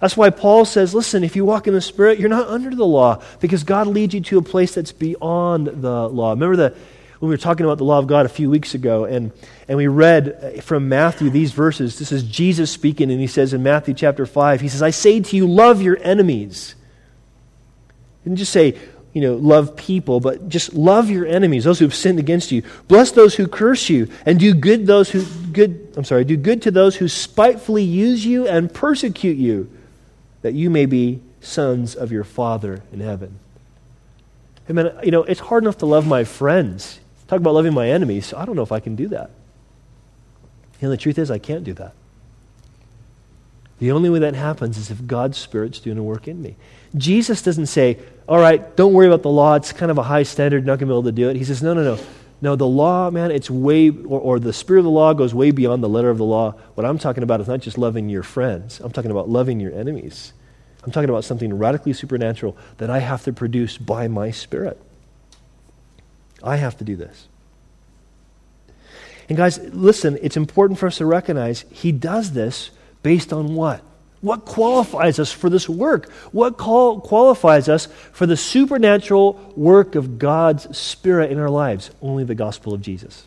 [0.00, 2.84] That's why Paul says, listen, if you walk in the Spirit, you're not under the
[2.84, 6.30] law because God leads you to a place that's beyond the law.
[6.30, 6.70] Remember the,
[7.20, 9.30] when we were talking about the law of God a few weeks ago, and,
[9.68, 11.96] and we read uh, from Matthew these verses.
[11.96, 15.20] This is Jesus speaking, and he says in Matthew chapter 5, he says, I say
[15.20, 16.74] to you, love your enemies.
[18.24, 18.76] He didn't just say,
[19.12, 22.62] you know, love people, but just love your enemies, those who have sinned against you.
[22.88, 26.62] Bless those who curse you, and do good those who good I'm sorry, do good
[26.62, 29.70] to those who spitefully use you and persecute you,
[30.40, 33.38] that you may be sons of your Father in heaven.
[34.68, 36.98] Mean, you know, it's hard enough to love my friends.
[37.28, 38.32] Talk about loving my enemies.
[38.32, 39.30] I don't know if I can do that.
[40.80, 41.92] You know, the truth is, I can't do that.
[43.78, 46.56] The only way that happens is if God's Spirit's doing a work in me.
[46.96, 47.98] Jesus doesn't say,
[48.28, 49.54] all right, don't worry about the law.
[49.54, 50.64] It's kind of a high standard.
[50.64, 51.36] Not going to be able to do it.
[51.36, 52.02] He says, no, no, no.
[52.40, 55.52] No, the law, man, it's way, or, or, the spirit of the law goes way
[55.52, 56.56] beyond the letter of the law.
[56.74, 59.72] What I'm talking about is not just loving your friends, I'm talking about loving your
[59.72, 60.32] enemies.
[60.82, 64.76] I'm talking about something radically supernatural that I have to produce by my spirit.
[66.42, 67.28] I have to do this.
[69.28, 72.70] And guys, listen, it's important for us to recognize he does this
[73.04, 73.84] based on what?
[74.22, 76.10] What qualifies us for this work?
[76.30, 81.90] What call, qualifies us for the supernatural work of God's Spirit in our lives?
[82.00, 83.26] Only the gospel of Jesus.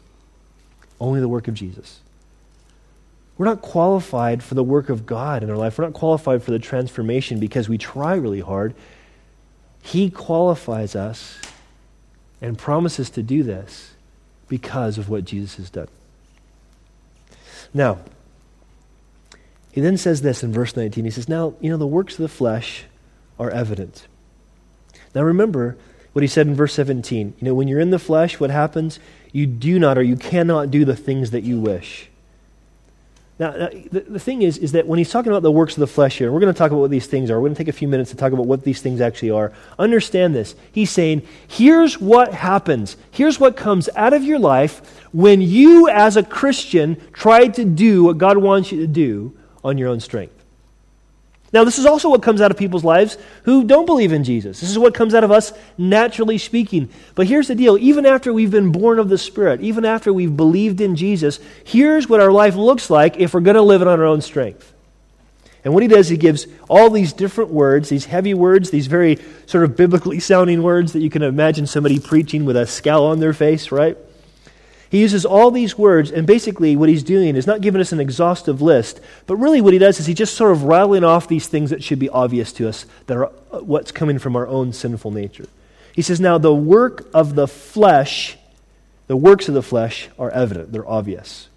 [0.99, 1.99] Only the work of Jesus.
[3.37, 5.77] We're not qualified for the work of God in our life.
[5.77, 8.73] We're not qualified for the transformation because we try really hard.
[9.81, 11.37] He qualifies us
[12.41, 13.91] and promises to do this
[14.47, 15.89] because of what Jesus has done.
[17.73, 17.99] Now,
[19.75, 21.03] he then says this in verse 19.
[21.03, 22.85] He says, Now, you know, the works of the flesh
[23.37, 24.07] are evident.
[25.13, 25.77] Now, remember
[26.13, 27.33] what he said in verse 17.
[27.37, 29.01] You know, when you're in the flesh, what happens?
[29.33, 32.09] You do not or you cannot do the things that you wish.
[33.37, 35.87] Now, the, the thing is, is that when he's talking about the works of the
[35.87, 37.35] flesh here, we're going to talk about what these things are.
[37.35, 39.51] We're going to take a few minutes to talk about what these things actually are.
[39.77, 40.55] Understand this.
[40.71, 42.95] He's saying, here's what happens.
[43.11, 48.05] Here's what comes out of your life when you, as a Christian, try to do
[48.05, 50.33] what God wants you to do on your own strength.
[51.51, 54.59] Now, this is also what comes out of people's lives who don't believe in Jesus.
[54.59, 56.89] This is what comes out of us naturally speaking.
[57.15, 60.35] But here's the deal even after we've been born of the Spirit, even after we've
[60.35, 63.87] believed in Jesus, here's what our life looks like if we're going to live it
[63.87, 64.73] on our own strength.
[65.63, 69.17] And what he does, he gives all these different words, these heavy words, these very
[69.47, 73.19] sort of biblically sounding words that you can imagine somebody preaching with a scowl on
[73.19, 73.97] their face, right?
[74.95, 77.99] He uses all these words, and basically what he's doing is not giving us an
[77.99, 81.49] exhaustive list, but really what he does is he just sort of rattling off these
[81.49, 84.71] things that should be obvious to us that are uh, what's coming from our own
[84.71, 85.47] sinful nature.
[85.91, 88.37] He says, Now the work of the flesh,
[89.07, 91.49] the works of the flesh are evident, they're obvious.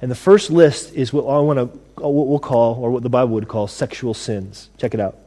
[0.00, 3.02] And the first list is what I want to, uh, what we'll call, or what
[3.02, 4.70] the Bible would call, sexual sins.
[4.78, 5.18] Check it out.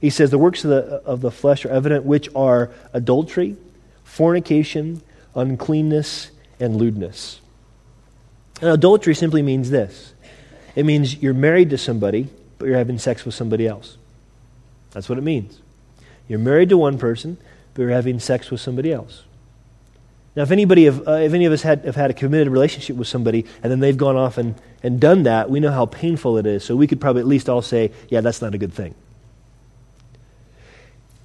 [0.00, 3.56] He says, The works of the, of the flesh are evident, which are adultery,
[4.04, 5.02] fornication,
[5.34, 7.40] uncleanness, and lewdness.
[8.60, 10.14] And adultery simply means this
[10.74, 13.96] it means you're married to somebody, but you're having sex with somebody else.
[14.90, 15.60] That's what it means.
[16.28, 17.38] You're married to one person,
[17.74, 19.24] but you're having sex with somebody else.
[20.36, 22.94] Now, if anybody, have, uh, if any of us had, have had a committed relationship
[22.96, 26.38] with somebody and then they've gone off and, and done that, we know how painful
[26.38, 26.62] it is.
[26.62, 28.94] So we could probably at least all say, yeah, that's not a good thing.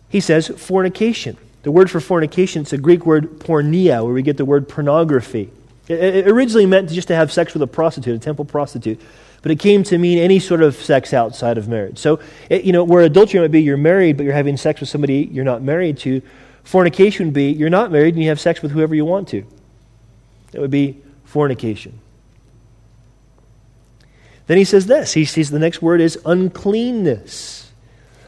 [0.09, 1.37] He says fornication.
[1.63, 5.49] The word for fornication, it's a Greek word porneia, where we get the word pornography.
[5.87, 9.01] It, it originally meant just to have sex with a prostitute, a temple prostitute,
[9.41, 11.97] but it came to mean any sort of sex outside of marriage.
[11.97, 14.89] So, it, you know, where adultery might be you're married, but you're having sex with
[14.89, 16.21] somebody you're not married to,
[16.63, 19.45] fornication would be you're not married and you have sex with whoever you want to.
[20.51, 21.99] That would be fornication.
[24.47, 25.13] Then he says this.
[25.13, 27.62] He sees the next word is uncleanness.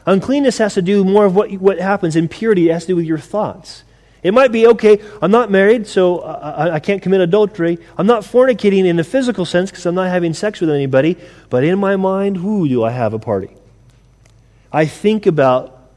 [0.06, 2.16] Uncleanness has to do more of what, what happens.
[2.16, 3.82] Impurity has to do with your thoughts.
[4.22, 7.78] It might be, okay, I'm not married, so I, I can't commit adultery.
[7.98, 11.16] I'm not fornicating in the physical sense because I'm not having sex with anybody.
[11.50, 13.50] But in my mind, who do I have a party?
[14.72, 15.90] I think about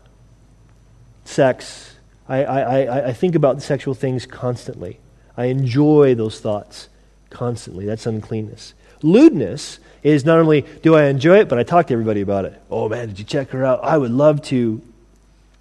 [1.23, 1.95] sex.
[2.27, 4.99] I, I, I think about sexual things constantly.
[5.37, 6.89] I enjoy those thoughts
[7.29, 7.85] constantly.
[7.85, 8.73] That's uncleanness.
[9.01, 12.61] Lewdness is not only do I enjoy it, but I talk to everybody about it.
[12.69, 13.83] Oh man, did you check her out?
[13.83, 14.81] I would love to.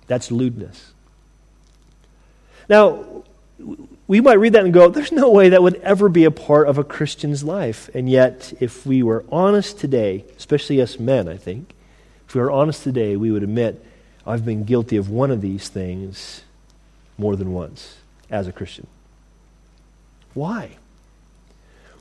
[0.06, 0.92] That's lewdness.
[2.68, 3.24] Now,
[4.06, 6.68] we might read that and go, there's no way that would ever be a part
[6.68, 7.90] of a Christian's life.
[7.94, 11.74] And yet, if we were honest today, especially us men, I think,
[12.26, 13.84] if we were honest today, we would admit
[14.26, 16.42] I've been guilty of one of these things
[17.16, 17.96] more than once
[18.30, 18.86] as a Christian.
[20.34, 20.76] Why?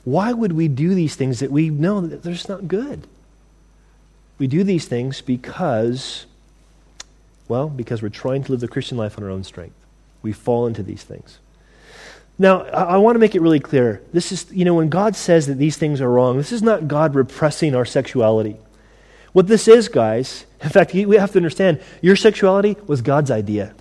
[0.08, 3.06] Why would we do these things that we know that they're just not good?
[4.38, 6.26] We do these things because,
[7.50, 9.76] well, because we're trying to live the Christian life on our own strength.
[10.22, 11.40] We fall into these things.
[12.40, 14.02] Now, I, I want to make it really clear.
[14.14, 16.88] This is, you know, when God says that these things are wrong, this is not
[16.88, 18.56] God repressing our sexuality.
[19.34, 23.76] What this is, guys, in fact, we have to understand your sexuality was God's idea.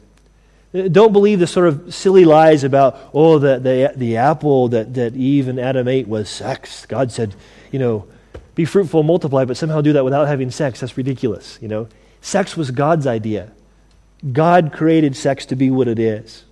[0.91, 5.15] Don't believe the sort of silly lies about, oh, the, the, the apple that, that
[5.17, 6.87] Eve and Adam ate was sex.
[6.87, 7.35] God said,
[7.71, 8.07] you know,
[8.55, 10.81] be fruitful, multiply, but somehow do that without having sex.
[10.81, 11.89] That's ridiculous, you know.
[12.21, 13.53] Sex was God's idea.
[14.33, 16.45] God created sex to be what it is.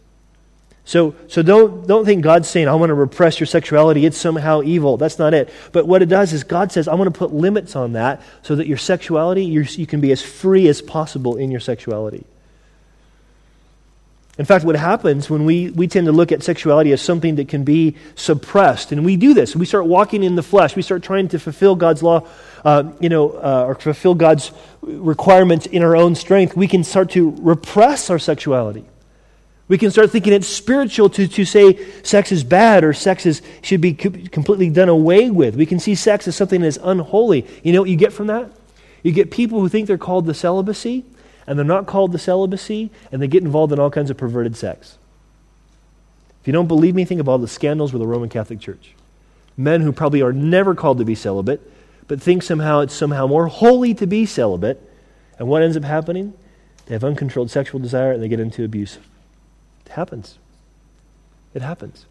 [0.85, 4.05] So, so don't, don't think God's saying, I want to repress your sexuality.
[4.05, 4.99] It's somehow evil.
[4.99, 5.51] That's not it.
[5.73, 8.55] But what it does is God says, I want to put limits on that so
[8.57, 12.27] that your sexuality, you can be as free as possible in your sexuality.
[14.37, 17.47] In fact, what happens when we, we tend to look at sexuality as something that
[17.47, 21.05] can be suppressed, and we do this, we start walking in the flesh, we start
[21.05, 22.27] trying to fulfill God's law,
[22.65, 24.51] uh, you know, uh, or fulfill God's
[24.83, 28.85] requirements in our own strength, we can start to repress our sexuality.
[29.69, 33.41] We can start thinking it's spiritual to, to say sex is bad or sex is,
[33.63, 35.57] should be completely done away with.
[35.57, 37.47] We can see sex as something that is unholy.
[37.63, 38.51] You know what you get from that?
[39.03, 41.05] You get people who think they're called the celibacy,
[41.47, 44.57] and they're not called the celibacy, and they get involved in all kinds of perverted
[44.57, 44.99] sex.
[46.41, 48.95] If you don't believe me, think of all the scandals with the Roman Catholic Church.
[49.57, 51.61] Men who probably are never called to be celibate,
[52.07, 54.83] but think somehow it's somehow more holy to be celibate.
[55.39, 56.35] And what ends up happening?
[56.87, 58.99] They have uncontrolled sexual desire and they get into abuse.
[59.87, 60.39] It happens.
[61.55, 62.07] It happens.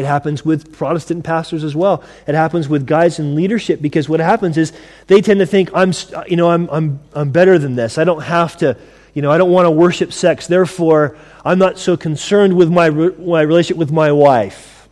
[0.00, 2.02] It happens with Protestant pastors as well.
[2.26, 4.72] It happens with guys in leadership because what happens is
[5.08, 7.98] they tend to think, I'm, uh, you know, I'm, I'm, I'm better than this.
[7.98, 8.78] I don't have to,
[9.12, 10.46] you know, I don't want to worship sex.
[10.46, 14.88] Therefore, I'm not so concerned with my, my relationship with my wife.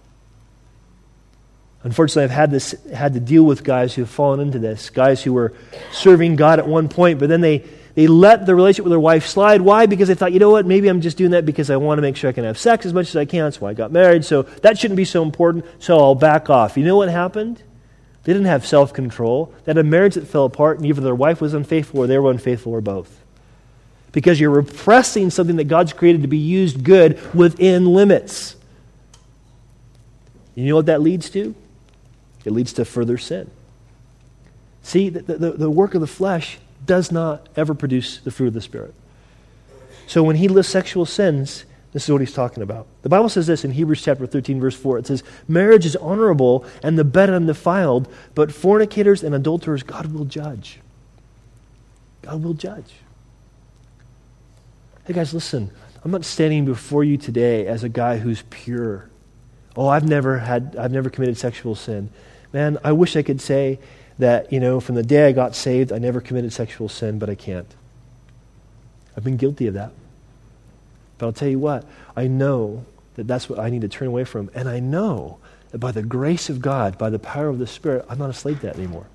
[1.85, 5.23] Unfortunately, I've had, this, had to deal with guys who have fallen into this, guys
[5.23, 5.55] who were
[5.91, 7.65] serving God at one point, but then they,
[7.99, 9.61] they let the relationship with their wife slide.
[9.61, 9.87] Why?
[9.87, 12.03] Because they thought, you know what, maybe I'm just doing that because I want to
[12.03, 13.43] make sure I can have sex as much as I can.
[13.43, 14.25] That's why I got married.
[14.25, 15.65] So that shouldn't be so important.
[15.81, 16.77] So I'll back off.
[16.77, 17.61] You know what happened?
[18.23, 19.53] They didn't have self control.
[19.65, 22.17] They had a marriage that fell apart, and either their wife was unfaithful or they
[22.21, 23.21] were unfaithful or both.
[24.13, 28.55] Because you're repressing something that God's created to be used good within limits.
[30.55, 31.53] You know what that leads to?
[32.45, 33.51] It leads to further sin.
[34.85, 38.55] See, the, the, the work of the flesh does not ever produce the fruit of
[38.55, 38.95] the Spirit.
[40.09, 42.87] So when he lists sexual sins, this is what he's talking about.
[43.03, 44.99] The Bible says this in Hebrews chapter 13, verse 4.
[44.99, 50.25] It says, Marriage is honorable and the bed undefiled, but fornicators and adulterers God will
[50.25, 50.81] judge.
[52.23, 52.95] God will judge.
[55.07, 55.71] Hey guys, listen.
[56.05, 59.11] I'm not standing before you today as a guy who's pure.
[59.77, 62.11] Oh, I've never had I've never committed sexual sin.
[62.53, 63.79] Man, I wish I could say
[64.19, 67.31] that, you know, from the day I got saved, I never committed sexual sin, but
[67.31, 67.73] I can't.
[69.17, 69.93] I've been guilty of that.
[71.19, 71.85] But I'll tell you what,
[72.17, 72.85] I know
[73.17, 74.51] that that's what I need to turn away from.
[74.55, 75.39] And I know
[75.71, 78.35] that by the grace of God, by the power of the Spirit, I'm not a
[78.35, 79.07] slave to that anymore.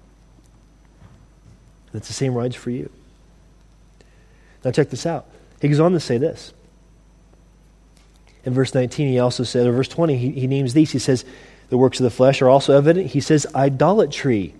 [1.93, 2.89] That's the same rights for you.
[4.63, 5.27] Now, check this out.
[5.61, 6.53] He goes on to say this.
[8.45, 10.91] In verse 19, he also said, or verse 20, he, he names these.
[10.91, 11.23] He says,
[11.69, 13.07] The works of the flesh are also evident.
[13.07, 14.53] He says, idolatry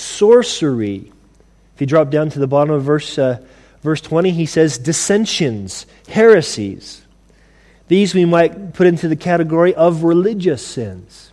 [0.00, 1.12] sorcery.
[1.74, 3.44] If you drop down to the bottom of verse, uh,
[3.82, 7.02] verse 20, he says dissensions, heresies.
[7.88, 11.30] These we might put into the category of religious sins.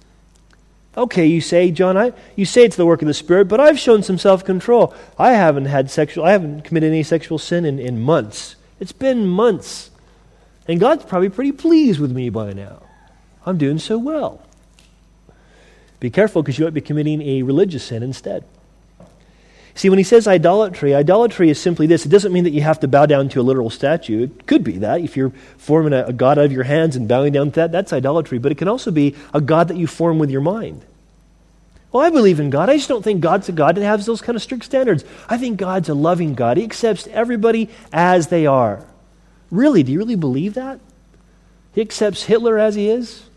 [0.98, 3.78] Okay, you say, John, I, you say it's the work of the Spirit, but I've
[3.78, 4.96] shown some self control.
[5.20, 8.56] I haven't had sexual, I haven't committed any sexual sin in, in months.
[8.80, 9.92] It's been months.
[10.68, 12.82] And God's probably pretty pleased with me by now.
[13.46, 14.42] I'm doing so well.
[16.00, 18.44] Be careful because you might be committing a religious sin instead.
[19.78, 22.04] See, when he says idolatry, idolatry is simply this.
[22.04, 24.24] It doesn't mean that you have to bow down to a literal statue.
[24.24, 25.02] It could be that.
[25.02, 27.72] If you're forming a, a god out of your hands and bowing down to that,
[27.72, 28.40] that's idolatry.
[28.40, 30.84] But it can also be a god that you form with your mind.
[31.92, 32.72] Well, I believe in God.
[32.72, 35.06] I just don't think God's a God that has those kind of strict standards.
[35.30, 36.58] I think God's a loving God.
[36.58, 38.84] He accepts everybody as they are.
[39.52, 39.84] Really?
[39.84, 40.80] Do you really believe that?
[41.76, 43.30] He accepts Hitler as he is,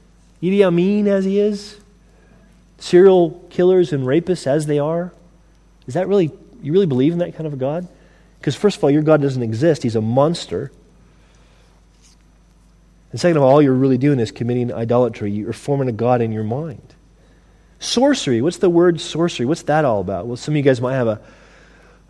[0.43, 1.78] Idi Amin as he is,
[2.78, 5.12] serial killers and rapists as they are?
[5.91, 6.30] Is that really,
[6.62, 7.88] you really believe in that kind of a God?
[8.38, 10.70] Because, first of all, your God doesn't exist, He's a monster.
[13.11, 15.32] And second of all, all you're really doing is committing idolatry.
[15.32, 16.95] You're forming a God in your mind.
[17.80, 18.41] Sorcery.
[18.41, 19.47] What's the word sorcery?
[19.47, 20.28] What's that all about?
[20.28, 21.20] Well, some of you guys might have a,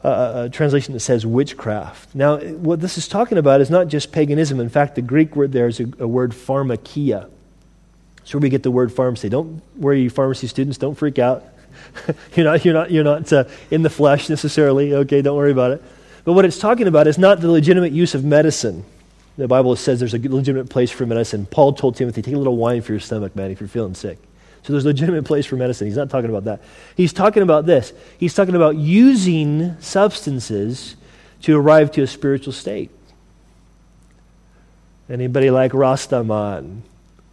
[0.06, 2.14] a translation that says witchcraft.
[2.14, 4.60] Now, what this is talking about is not just paganism.
[4.60, 7.30] In fact, the Greek word there is a, a word pharmakia.
[8.24, 9.30] So where we get the word pharmacy.
[9.30, 11.46] Don't worry, you pharmacy students, don't freak out.
[12.34, 14.94] you're not, you're not, you're not uh, in the flesh necessarily.
[14.94, 15.82] Okay, don't worry about it.
[16.24, 18.84] But what it's talking about is not the legitimate use of medicine.
[19.36, 21.46] The Bible says there's a legitimate place for medicine.
[21.46, 24.18] Paul told Timothy, take a little wine for your stomach, man, if you're feeling sick.
[24.62, 25.86] So there's a legitimate place for medicine.
[25.86, 26.60] He's not talking about that.
[26.94, 27.94] He's talking about this.
[28.18, 30.96] He's talking about using substances
[31.42, 32.90] to arrive to a spiritual state.
[35.08, 36.82] Anybody like Rastaman?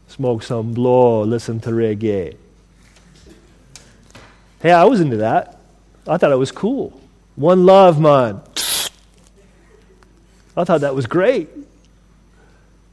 [0.07, 2.37] Smoke some blow, listen to reggae.
[4.61, 5.59] Hey, I was into that.
[6.07, 6.99] I thought it was cool.
[7.35, 8.41] One love, man.
[10.55, 11.49] I thought that was great.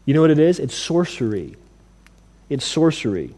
[0.04, 0.58] You know what it is?
[0.58, 1.56] It's sorcery.
[2.50, 3.34] It's sorcery.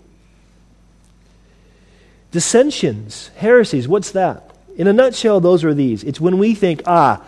[2.32, 4.50] Dissensions, heresies, what's that?
[4.76, 6.02] In a nutshell, those are these.
[6.02, 7.22] It's when we think, ah,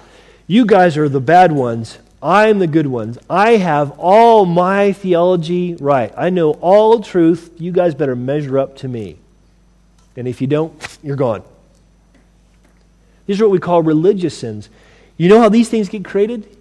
[0.46, 3.16] you guys are the bad ones, I'm the good ones.
[3.30, 6.12] I have all my theology right.
[6.16, 7.52] I know all truth.
[7.58, 9.18] You guys better measure up to me.
[10.18, 11.44] And if you don't, you're gone.
[13.26, 14.68] These are what we call religious sins.
[15.16, 16.56] You know how these things get created?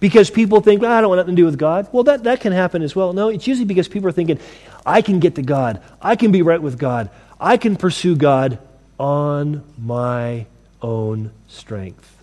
[0.00, 1.88] Because people think, well, I don't want nothing to do with God.
[1.92, 3.12] Well, that, that can happen as well.
[3.12, 4.40] No, it's usually because people are thinking,
[4.84, 5.80] I can get to God.
[6.02, 7.10] I can be right with God.
[7.38, 8.58] I can pursue God
[8.98, 10.46] on my
[10.82, 12.16] own strength.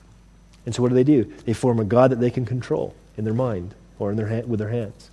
[0.66, 1.32] And so what do they do?
[1.46, 4.50] They form a God that they can control in their mind or in their hand,
[4.50, 5.12] with their hands.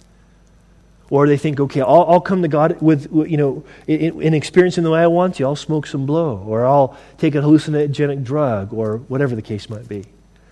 [1.14, 4.82] Or they think, okay, I'll, I'll come to God with, you know, in, in experiencing
[4.82, 5.44] the way I want to.
[5.44, 9.88] I'll smoke some blow, or I'll take a hallucinogenic drug, or whatever the case might
[9.88, 10.06] be.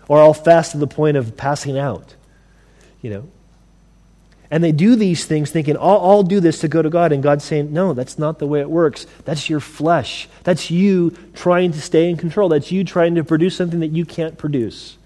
[0.06, 2.14] Or I'll fast to the point of passing out,
[3.00, 3.28] you know.
[4.52, 7.10] And they do these things thinking, I'll, I'll, do this to go to God.
[7.10, 9.04] And God's saying, No, that's not the way it works.
[9.24, 10.28] That's your flesh.
[10.44, 12.48] That's you trying to stay in control.
[12.48, 14.96] That's you trying to produce something that you can't produce.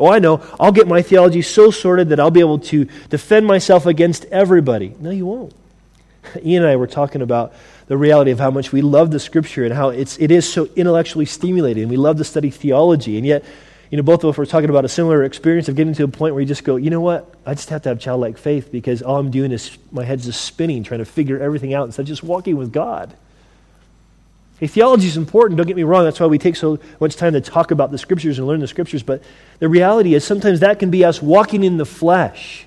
[0.00, 0.42] Oh, I know.
[0.60, 4.94] I'll get my theology so sorted that I'll be able to defend myself against everybody.
[5.00, 5.54] No, you won't.
[6.44, 7.52] Ian and I were talking about
[7.86, 10.68] the reality of how much we love the Scripture and how it's, it is so
[10.76, 11.88] intellectually stimulating.
[11.88, 13.16] We love to study theology.
[13.16, 13.44] And yet,
[13.90, 16.08] you know, both of us were talking about a similar experience of getting to a
[16.08, 17.34] point where you just go, you know what?
[17.46, 20.42] I just have to have childlike faith because all I'm doing is my head's just
[20.42, 23.16] spinning, trying to figure everything out instead of just walking with God.
[24.58, 26.04] Hey, theology is important, don't get me wrong.
[26.04, 28.66] That's why we take so much time to talk about the scriptures and learn the
[28.66, 29.02] scriptures.
[29.02, 29.22] But
[29.60, 32.66] the reality is sometimes that can be us walking in the flesh.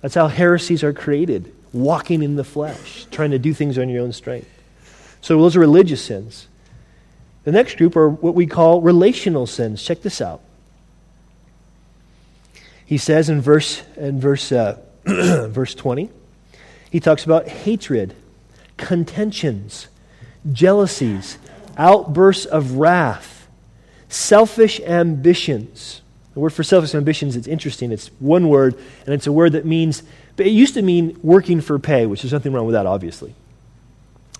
[0.00, 4.02] That's how heresies are created walking in the flesh, trying to do things on your
[4.02, 4.48] own strength.
[5.20, 6.46] So those are religious sins.
[7.42, 9.82] The next group are what we call relational sins.
[9.82, 10.40] Check this out.
[12.86, 16.10] He says in verse, in verse, uh, verse 20,
[16.90, 18.14] he talks about hatred,
[18.76, 19.88] contentions,
[20.52, 21.38] jealousies,
[21.76, 23.48] outbursts of wrath,
[24.08, 26.02] selfish ambitions.
[26.34, 27.92] The word for selfish ambitions, it's interesting.
[27.92, 28.74] It's one word,
[29.06, 30.02] and it's a word that means,
[30.36, 33.34] but it used to mean working for pay, which is nothing wrong with that, obviously.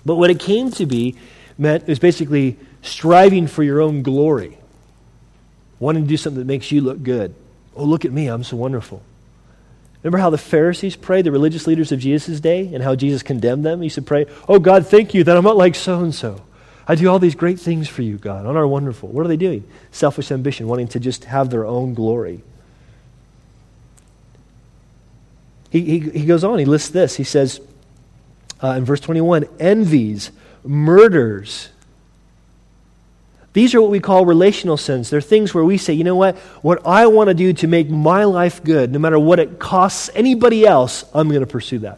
[0.05, 1.15] But what it came to be
[1.57, 4.57] meant is basically striving for your own glory,
[5.79, 7.33] wanting to do something that makes you look good.
[7.75, 9.01] Oh, look at me, I'm so wonderful.
[10.05, 13.65] Remember how the Pharisees prayed, the religious leaders of Jesus' day, and how Jesus condemned
[13.65, 13.81] them?
[13.81, 16.43] He used to pray, Oh, God, thank you that I'm not like so and so.
[16.87, 18.45] I do all these great things for you, God.
[18.45, 19.09] On our wonderful.
[19.09, 19.67] What are they doing?
[19.89, 22.43] Selfish ambition, wanting to just have their own glory.
[25.71, 27.15] He, he, he goes on, he lists this.
[27.15, 27.59] He says
[28.61, 30.31] uh, in verse 21 envies,
[30.63, 31.69] murders,
[33.55, 35.09] these are what we call relational sins.
[35.09, 36.35] They're things where we say, you know what?
[36.61, 40.09] What I want to do to make my life good, no matter what it costs
[40.13, 41.97] anybody else, I'm going to pursue that.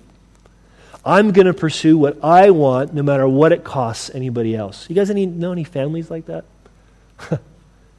[1.03, 4.87] I'm going to pursue what I want, no matter what it costs anybody else.
[4.87, 6.45] You guys any, know any families like that?
[7.17, 7.41] Have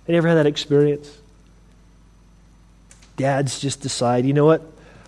[0.07, 1.19] you ever had that experience?
[3.17, 4.63] Dads just decide, you know what?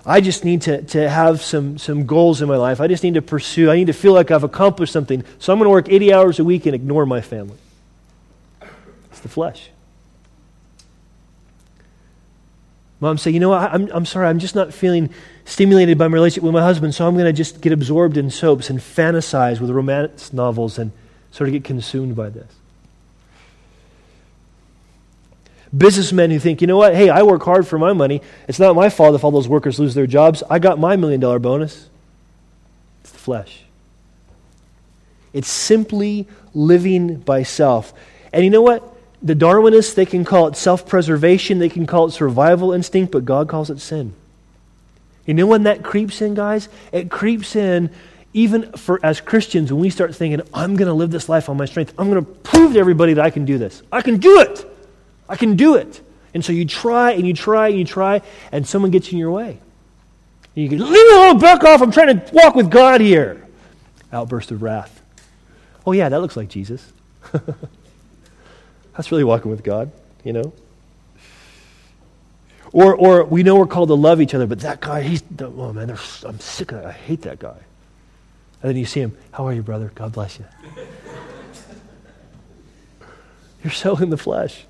[0.05, 2.81] I just need to, to have some, some goals in my life.
[2.81, 5.23] I just need to pursue, I need to feel like I've accomplished something.
[5.39, 7.57] So I'm going to work 80 hours a week and ignore my family
[9.23, 9.71] the flesh.
[13.01, 15.09] Mom say, you know what, I'm, I'm sorry, I'm just not feeling
[15.47, 18.31] stimulated by my relationship with my husband, so I'm going to just get absorbed in
[18.31, 20.93] soaps and fantasize with romance novels and
[21.31, 22.53] sort of get consumed by this.
[25.77, 28.21] Businessmen who think, you know what, hey, I work hard for my money.
[28.49, 30.43] It's not my fault if all those workers lose their jobs.
[30.51, 31.89] I got my million dollar bonus.
[33.03, 33.63] It's the flesh.
[35.33, 37.95] It's simply living by self.
[38.33, 38.90] And you know what?
[39.23, 43.25] The Darwinists, they can call it self preservation, they can call it survival instinct, but
[43.25, 44.15] God calls it sin.
[45.27, 46.69] You know when that creeps in, guys?
[46.93, 47.91] It creeps in
[48.33, 51.57] even for as Christians, when we start thinking, I'm going to live this life on
[51.57, 53.83] my strength, I'm going to prove to everybody that I can do this.
[53.91, 54.65] I can do it.
[55.29, 56.01] I can do it.
[56.33, 59.33] And so you try and you try and you try, and someone gets in your
[59.33, 59.59] way.
[60.55, 61.83] And you go, leave me alone, back off.
[61.83, 63.47] I'm trying to walk with God here.
[64.13, 65.03] Outburst of wrath.
[65.87, 66.93] Oh, yeah, that looks like Jesus.
[69.01, 69.91] That's really walking with God,
[70.25, 70.53] you know?
[72.71, 75.73] Or, or we know we're called to love each other, but that guy, he's, oh
[75.73, 76.87] man, I'm sick of that.
[76.87, 77.57] I hate that guy.
[78.61, 79.91] And then you see him, how are you, brother?
[79.95, 80.45] God bless you.
[83.65, 84.67] You're so in the flesh.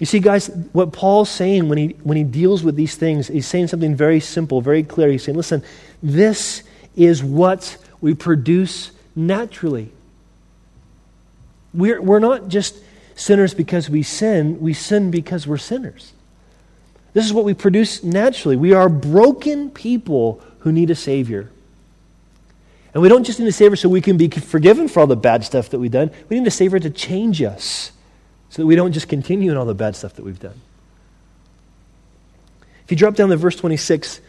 [0.00, 3.46] You see, guys, what Paul's saying when he, when he deals with these things, he's
[3.46, 5.12] saying something very simple, very clear.
[5.12, 5.62] He's saying, listen,
[6.02, 6.64] this
[6.96, 9.92] is what we produce naturally.
[11.76, 12.76] We're, we're not just
[13.14, 16.12] sinners because we sin, we sin because we're sinners.
[17.12, 18.56] This is what we produce naturally.
[18.56, 21.50] We are broken people who need a Savior.
[22.92, 25.16] And we don't just need a Savior so we can be forgiven for all the
[25.16, 26.10] bad stuff that we've done.
[26.28, 27.92] We need a Savior to change us
[28.50, 30.60] so that we don't just continue in all the bad stuff that we've done.
[32.84, 34.20] If you drop down to verse 26,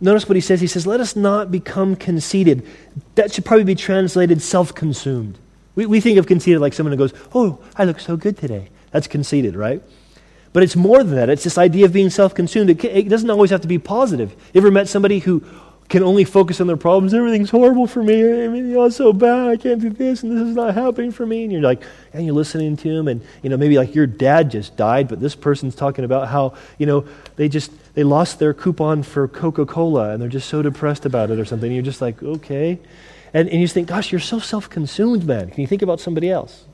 [0.00, 0.60] notice what he says.
[0.60, 2.66] He says, Let us not become conceited.
[3.16, 5.38] That should probably be translated self consumed.
[5.78, 8.68] We, we think of conceited like someone who goes, Oh, I look so good today.
[8.90, 9.80] That's conceited, right?
[10.52, 11.30] But it's more than that.
[11.30, 12.70] It's this idea of being self consumed.
[12.70, 14.32] It, it, doesn't always have to be positive.
[14.52, 15.44] You ever met somebody who
[15.88, 17.14] can only focus on their problems?
[17.14, 18.44] Everything's horrible for me.
[18.44, 19.50] I mean, oh, it's so bad.
[19.50, 21.44] I can't do this, and this is not happening for me.
[21.44, 24.50] And you're like, and you're listening to them, and you know maybe like your dad
[24.50, 27.06] just died, but this person's talking about how you know
[27.36, 31.30] they just they lost their coupon for Coca Cola, and they're just so depressed about
[31.30, 31.68] it or something.
[31.68, 32.80] And you're just like, okay.
[33.34, 35.50] And, and you think, gosh, you're so self consumed, man.
[35.50, 36.66] Can you think about somebody else?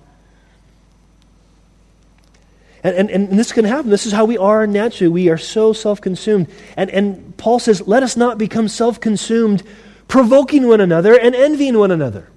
[2.84, 3.90] And, and, and this can happen.
[3.90, 5.08] This is how we are naturally.
[5.08, 6.48] We are so self consumed.
[6.76, 9.62] And, and Paul says, let us not become self consumed,
[10.06, 12.28] provoking one another and envying one another.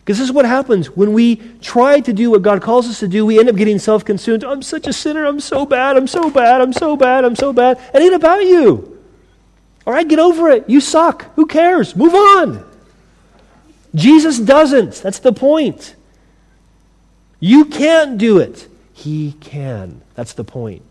[0.00, 3.08] Because this is what happens when we try to do what God calls us to
[3.08, 4.42] do, we end up getting self consumed.
[4.42, 5.26] I'm such a sinner.
[5.26, 5.98] I'm so bad.
[5.98, 6.62] I'm so bad.
[6.62, 7.26] I'm so bad.
[7.26, 7.78] I'm so bad.
[7.92, 8.98] It ain't about you.
[9.86, 10.68] All right, get over it.
[10.68, 11.34] You suck.
[11.36, 11.94] Who cares?
[11.94, 12.67] Move on.
[13.98, 14.94] Jesus doesn't.
[14.94, 15.94] That's the point.
[17.40, 18.68] You can't do it.
[18.92, 20.02] He can.
[20.14, 20.82] That's the point.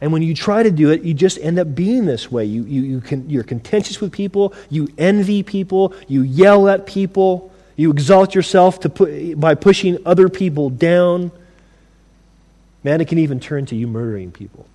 [0.00, 2.44] And when you try to do it, you just end up being this way.
[2.44, 7.52] You, you, you can, you're contentious with people, you envy people, you yell at people,
[7.76, 11.30] you exalt yourself to put, by pushing other people down.
[12.82, 14.66] Man, it can even turn to you murdering people.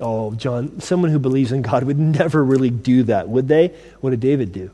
[0.00, 3.74] Oh, John, someone who believes in God would never really do that, would they?
[4.00, 4.70] What did David do?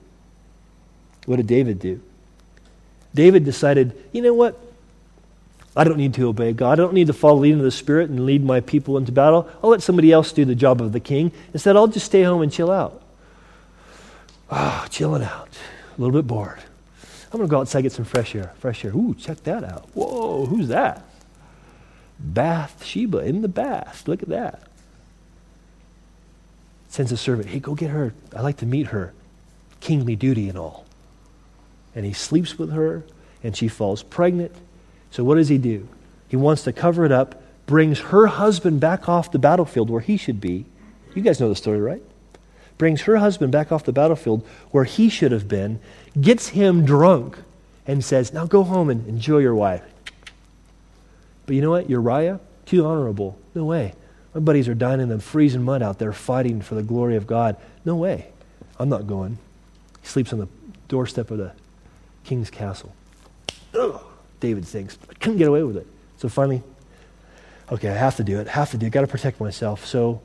[1.26, 2.00] What did David do?
[3.14, 4.58] David decided, you know what?
[5.76, 6.72] I don't need to obey God.
[6.72, 9.12] I don't need to follow the leading of the Spirit and lead my people into
[9.12, 9.50] battle.
[9.62, 11.32] I'll let somebody else do the job of the king.
[11.52, 13.02] Instead, I'll just stay home and chill out.
[14.50, 15.58] Oh, chilling out.
[15.96, 16.60] A little bit bored.
[17.32, 18.52] I'm going to go outside get some fresh air.
[18.58, 18.92] Fresh air.
[18.94, 19.88] Ooh, check that out.
[19.92, 21.04] Whoa, who's that?
[22.18, 24.06] Bathsheba in the bath.
[24.06, 24.62] Look at that.
[26.88, 27.48] Sends a servant.
[27.48, 28.14] Hey, go get her.
[28.34, 29.12] I like to meet her.
[29.80, 30.85] Kingly duty and all
[31.96, 33.02] and he sleeps with her,
[33.42, 34.52] and she falls pregnant.
[35.10, 35.88] So, what does he do?
[36.28, 40.16] He wants to cover it up, brings her husband back off the battlefield where he
[40.16, 40.66] should be.
[41.14, 42.02] You guys know the story, right?
[42.76, 45.80] Brings her husband back off the battlefield where he should have been,
[46.20, 47.38] gets him drunk,
[47.86, 49.82] and says, Now go home and enjoy your wife.
[51.46, 51.88] But you know what?
[51.88, 53.38] Uriah, too honorable.
[53.54, 53.94] No way.
[54.34, 57.26] My buddies are dying in the freezing mud out there fighting for the glory of
[57.26, 57.56] God.
[57.86, 58.28] No way.
[58.78, 59.38] I'm not going.
[60.02, 60.48] He sleeps on the
[60.88, 61.52] doorstep of the
[62.26, 62.92] king's castle.
[63.74, 64.00] Ugh,
[64.40, 65.86] David thinks, I couldn't get away with it.
[66.18, 66.62] So finally,
[67.70, 69.86] okay, I have to do it, I have to do it, got to protect myself.
[69.86, 70.20] So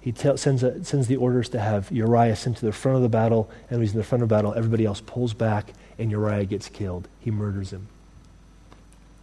[0.00, 3.08] he sends, a, sends the orders to have Uriah sent to the front of the
[3.08, 6.10] battle, and when he's in the front of the battle, everybody else pulls back, and
[6.10, 7.08] Uriah gets killed.
[7.20, 7.88] He murders him.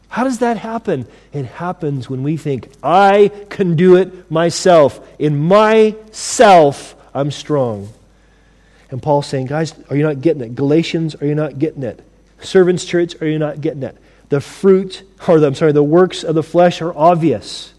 [0.10, 1.08] How does that happen?
[1.34, 5.06] It happens when we think, I can do it myself.
[5.20, 7.90] In myself, I'm strong.
[8.90, 10.56] And Paul's saying, guys, are you not getting it?
[10.56, 12.07] Galatians, are you not getting it?
[12.42, 13.98] Servants Church, are you not getting it?
[14.30, 17.74] The fruit, or the, I'm sorry, the works of the flesh are obvious.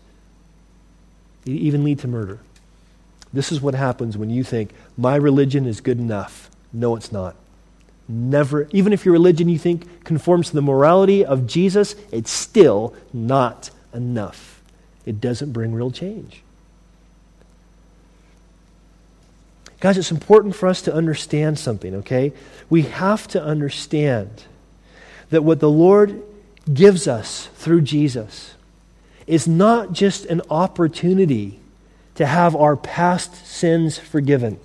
[1.45, 2.41] They even lead to murder.
[3.33, 6.51] This is what happens when you think, my religion is good enough.
[6.73, 7.37] No, it's not.
[8.09, 12.95] Never, even if your religion you think conforms to the morality of Jesus, it's still
[13.13, 14.63] not enough.
[15.05, 16.43] It doesn't bring real change.
[19.81, 22.33] Guys, it's important for us to understand something, okay?
[22.69, 24.45] We have to understand
[25.31, 26.23] that what the Lord
[26.73, 28.55] gives us through Jesus
[29.27, 31.61] is not just an opportunity
[32.17, 34.59] to have our past sins forgiven.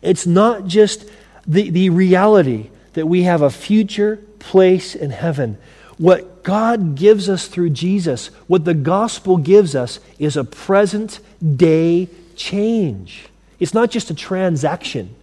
[0.00, 1.04] It's not just
[1.46, 5.58] the, the reality that we have a future place in heaven.
[5.98, 12.08] What God gives us through Jesus, what the gospel gives us, is a present day
[12.36, 13.29] change.
[13.60, 15.14] It's not just a transaction.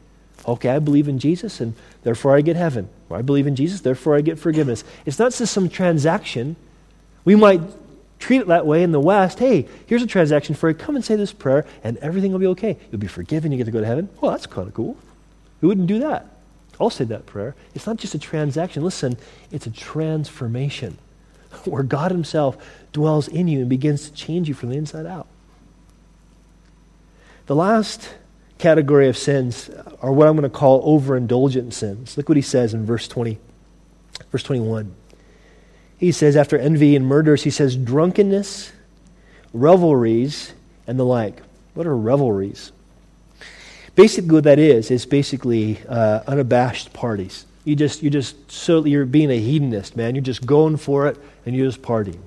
[0.48, 1.74] Okay, I believe in Jesus and
[2.04, 2.88] therefore I get heaven.
[3.10, 4.84] Or I believe in Jesus, therefore I get forgiveness.
[5.06, 6.56] It's not just some transaction.
[7.26, 7.62] We might
[8.20, 9.40] treat it that way in the West.
[9.40, 10.76] Hey, here's a transaction for you.
[10.76, 12.78] Come and say this prayer and everything will be okay.
[12.92, 13.52] You'll be forgiven.
[13.52, 14.10] You get to go to heaven.
[14.22, 14.96] Well, that's kind of cool.
[15.62, 16.28] Who wouldn't do that?
[16.80, 17.56] I'll say that prayer.
[17.74, 18.84] It's not just a transaction.
[18.84, 19.18] Listen,
[19.52, 20.98] it's a transformation
[21.66, 22.58] where God Himself
[22.94, 25.28] dwells in you and begins to change you from the inside out.
[27.48, 28.10] The last
[28.58, 29.70] category of sins
[30.02, 32.18] are what I'm going to call overindulgent sins.
[32.18, 33.38] Look what he says in verse 20,
[34.32, 34.94] verse 21.
[35.98, 38.72] He says, after envy and murders, he says, drunkenness,
[39.54, 40.54] revelries,
[40.86, 41.42] and the like.
[41.74, 42.72] What are revelries?
[43.96, 47.46] Basically, what that is is basically uh, unabashed parties.
[47.66, 50.14] You just you just so you're being a hedonist, man.
[50.14, 52.20] You're just going for it, and you're just partying.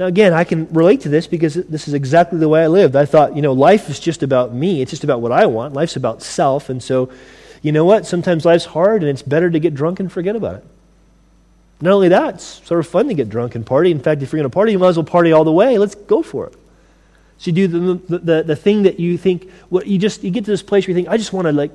[0.00, 2.96] Now, again, I can relate to this because this is exactly the way I lived.
[2.96, 4.80] I thought, you know, life is just about me.
[4.80, 5.74] It's just about what I want.
[5.74, 7.10] Life's about self, and so,
[7.60, 8.06] you know what?
[8.06, 10.64] Sometimes life's hard, and it's better to get drunk and forget about it.
[11.82, 13.90] Not only that, it's sort of fun to get drunk and party.
[13.90, 15.76] In fact, if you're going to party, you might as well party all the way.
[15.76, 16.54] Let's go for it.
[17.36, 20.46] So you do the, the, the, thing that you think, what you just, you get
[20.46, 21.72] to this place where you think, I just want to like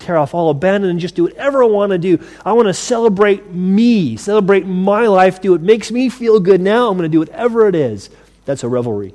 [0.00, 2.18] tear off all, abandon, and just do whatever I want to do.
[2.44, 6.88] I want to celebrate me, celebrate my life, do what makes me feel good now.
[6.88, 8.10] I'm going to do whatever it is.
[8.46, 9.14] That's a revelry.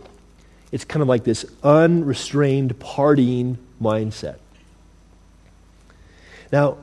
[0.72, 4.38] It's kind of like this unrestrained partying mindset.
[6.52, 6.78] Now,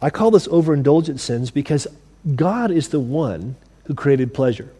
[0.00, 1.86] I call this overindulgent sins because
[2.34, 4.70] God is the one who created pleasure.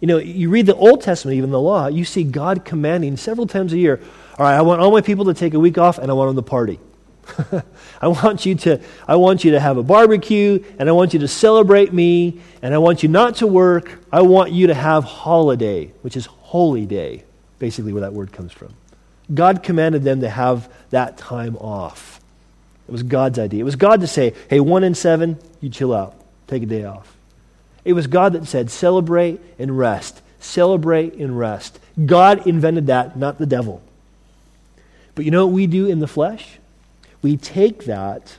[0.00, 3.46] You know, you read the Old Testament, even the law, you see God commanding several
[3.46, 4.00] times a year,
[4.40, 6.34] all right, I want all my people to take a week off and I want
[6.34, 6.80] them to party.
[8.00, 11.20] I want you to I want you to have a barbecue and I want you
[11.20, 14.02] to celebrate me and I want you not to work.
[14.10, 17.24] I want you to have holiday, which is holy day,
[17.58, 18.72] basically where that word comes from.
[19.34, 22.18] God commanded them to have that time off.
[22.88, 23.60] It was God's idea.
[23.60, 26.14] It was God to say, "Hey, 1 in 7, you chill out.
[26.46, 27.14] Take a day off."
[27.84, 30.22] It was God that said, celebrate and rest.
[30.38, 31.78] Celebrate and rest.
[32.06, 33.82] God invented that, not the devil.
[35.14, 36.58] But you know what we do in the flesh?
[37.22, 38.38] We take that,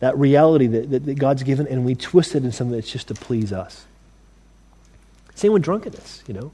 [0.00, 3.08] that reality that, that, that God's given, and we twist it in something that's just
[3.08, 3.86] to please us.
[5.34, 6.52] Same with drunkenness, you know.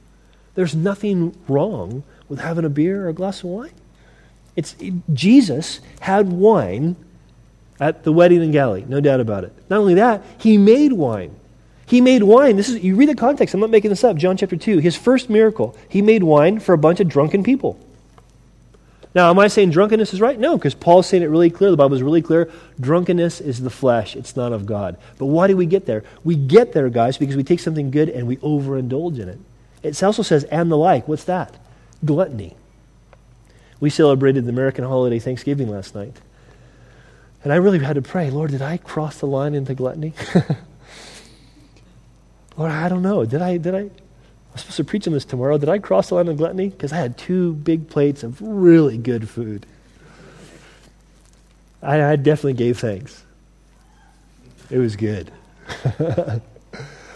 [0.55, 3.73] There's nothing wrong with having a beer or a glass of wine.
[4.57, 6.97] It's, it, Jesus had wine
[7.79, 9.53] at the wedding in Galilee, no doubt about it.
[9.69, 11.35] Not only that, he made wine.
[11.87, 12.57] He made wine.
[12.57, 13.53] This is you read the context.
[13.53, 14.17] I'm not making this up.
[14.17, 14.79] John chapter 2.
[14.79, 15.77] His first miracle.
[15.89, 17.81] He made wine for a bunch of drunken people.
[19.15, 20.39] Now, am I saying drunkenness is right?
[20.39, 21.71] No, because Paul's saying it really clear.
[21.71, 22.51] The Bible is really clear.
[22.79, 24.97] Drunkenness is the flesh, it's not of God.
[25.19, 26.05] But why do we get there?
[26.23, 29.41] We get there, guys, because we take something good and we overindulge in it.
[29.83, 31.09] It also says, and the like.
[31.09, 31.57] What's that?
[32.05, 32.55] Gluttony.
[33.81, 36.21] We celebrated the American holiday Thanksgiving last night.
[37.43, 40.13] And I really had to pray, Lord, did I cross the line into gluttony?
[42.57, 43.25] Lord, I don't know.
[43.25, 43.91] Did I, did I,
[44.53, 45.59] I'm supposed to preach on this tomorrow.
[45.59, 46.69] Did I cross the line of gluttony?
[46.69, 49.67] Because I had two big plates of really good food.
[51.83, 53.25] I, I definitely gave thanks.
[54.71, 55.31] It was good.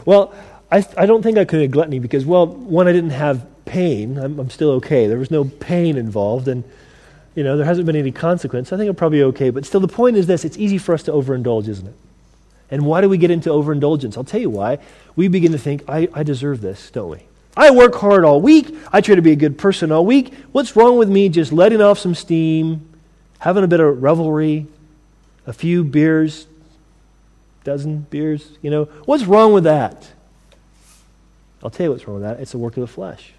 [0.04, 0.34] well,
[0.70, 4.16] I, I don't think I could have gluttony because, well, one, I didn't have pain.
[4.18, 5.06] I'm, I'm still okay.
[5.06, 6.64] There was no pain involved, and,
[7.34, 8.72] you know, there hasn't been any consequence.
[8.72, 9.50] I think I'm probably okay.
[9.50, 11.94] But still, the point is this it's easy for us to overindulge, isn't it?
[12.74, 14.16] And why do we get into overindulgence?
[14.16, 14.80] I'll tell you why.
[15.14, 17.20] We begin to think, I, I deserve this, don't we?
[17.56, 18.76] I work hard all week.
[18.92, 20.34] I try to be a good person all week.
[20.50, 22.88] What's wrong with me just letting off some steam,
[23.38, 24.66] having a bit of revelry,
[25.46, 26.48] a few beers,
[27.62, 28.86] dozen beers, you know?
[29.04, 30.10] What's wrong with that?
[31.62, 32.40] I'll tell you what's wrong with that.
[32.40, 33.34] It's the work of the flesh.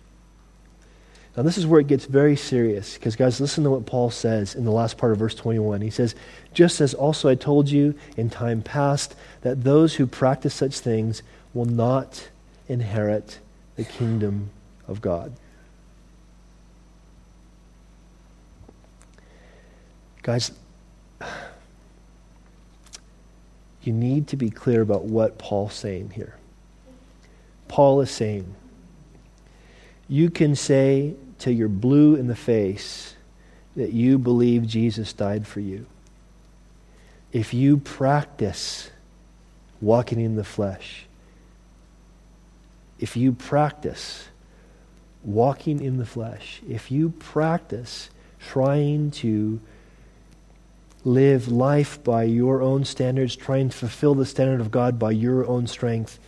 [1.36, 4.56] Now, this is where it gets very serious because, guys, listen to what Paul says
[4.56, 5.82] in the last part of verse 21.
[5.82, 6.16] He says,
[6.54, 11.24] Just as also I told you in time past, that those who practice such things
[11.54, 12.30] will not
[12.70, 13.40] inherit
[13.76, 14.50] the kingdom
[14.88, 15.34] of God.
[20.24, 20.54] Guys,
[23.84, 26.38] you need to be clear about what Paul's saying here.
[27.68, 28.56] Paul is saying,
[30.08, 31.16] you can say
[31.52, 33.16] you're blue in the face
[33.76, 35.86] that you believe Jesus died for you.
[37.32, 38.90] If you practice
[39.82, 41.06] walking in the flesh,
[43.00, 44.30] if you practice
[45.24, 49.60] walking in the flesh, if you practice trying to
[51.04, 55.46] live life by your own standards, trying to fulfill the standard of God by your
[55.46, 56.20] own strength,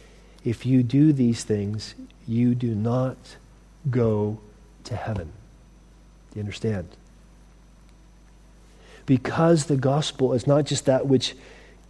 [0.44, 1.96] if you do these things,
[2.28, 3.18] you do not
[3.90, 4.40] go
[4.88, 5.32] to heaven.
[6.32, 6.88] Do you understand?
[9.06, 11.36] Because the gospel is not just that which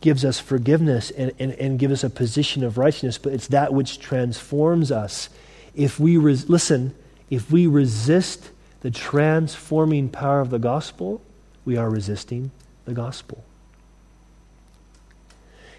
[0.02, 3.74] gives us forgiveness and, and, and gives us a position of righteousness, but it's that
[3.74, 5.30] which transforms us.
[5.76, 6.94] If we, res- listen,
[7.30, 11.22] if we resist the transforming power of the gospel,
[11.66, 12.52] we are resisting
[12.86, 13.44] the gospel.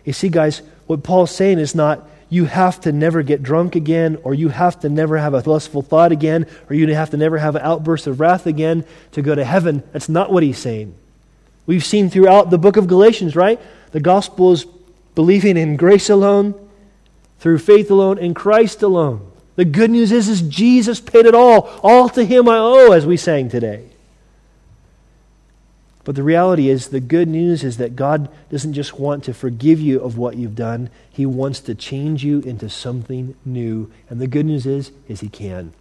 [0.04, 4.18] You see, guys, what Paul's saying is not you have to never get drunk again,
[4.22, 7.38] or you have to never have a lustful thought again, or you have to never
[7.38, 9.82] have an outburst of wrath again to go to heaven.
[9.92, 10.94] That's not what he's saying.
[11.66, 13.60] We've seen throughout the book of Galatians, right?
[13.92, 14.66] The gospel is
[15.14, 16.54] believing in grace alone,
[17.38, 19.30] through faith alone, in Christ alone.
[19.56, 21.62] The good news is, is Jesus paid it all.
[21.82, 23.84] All to him I owe, as we sang today.
[26.08, 29.78] But the reality is, the good news is that God doesn't just want to forgive
[29.78, 33.92] you of what you've done, He wants to change you into something new.
[34.08, 35.74] And the good news is, is He can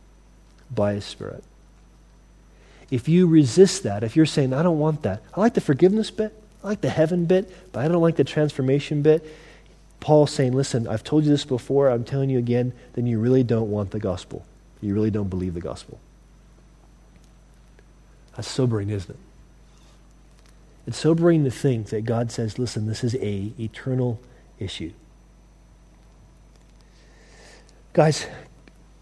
[0.70, 1.46] by His Spirit.
[2.92, 6.12] If you resist that, if you're saying, I don't want that, I like the forgiveness
[6.12, 9.26] bit, I like the heaven bit, but I don't like the transformation bit,
[10.02, 13.44] Paul's saying, listen, I've told you this before, I'm telling you again, then you really
[13.44, 14.46] don't want the gospel.
[14.82, 16.02] You really don't believe the gospel.
[18.36, 19.27] That's sobering, isn't it?
[20.88, 24.22] It's sobering to think that God says, listen, this is a eternal
[24.58, 24.94] issue.
[27.92, 28.26] Guys,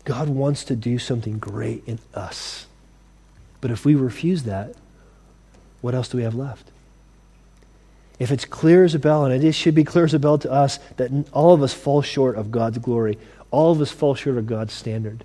[0.04, 2.66] God wants to do something great in us.
[3.62, 4.74] But if we refuse that,
[5.82, 6.72] what else do we have left?
[8.18, 10.52] If it's clear as a bell, and it should be clear as a bell to
[10.52, 13.20] us, that all of us fall short of God's glory,
[13.52, 15.24] all of us fall short of God's standard.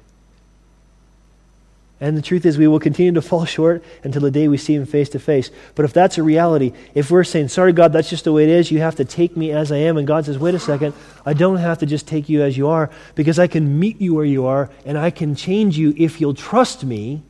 [2.03, 4.75] And the truth is, we will continue to fall short until the day we see
[4.75, 5.51] Him face to face.
[5.75, 8.49] But if that's a reality, if we're saying, Sorry, God, that's just the way it
[8.49, 10.95] is, you have to take me as I am, and God says, Wait a second,
[11.27, 14.15] I don't have to just take you as you are, because I can meet you
[14.15, 17.23] where you are, and I can change you if you'll trust me,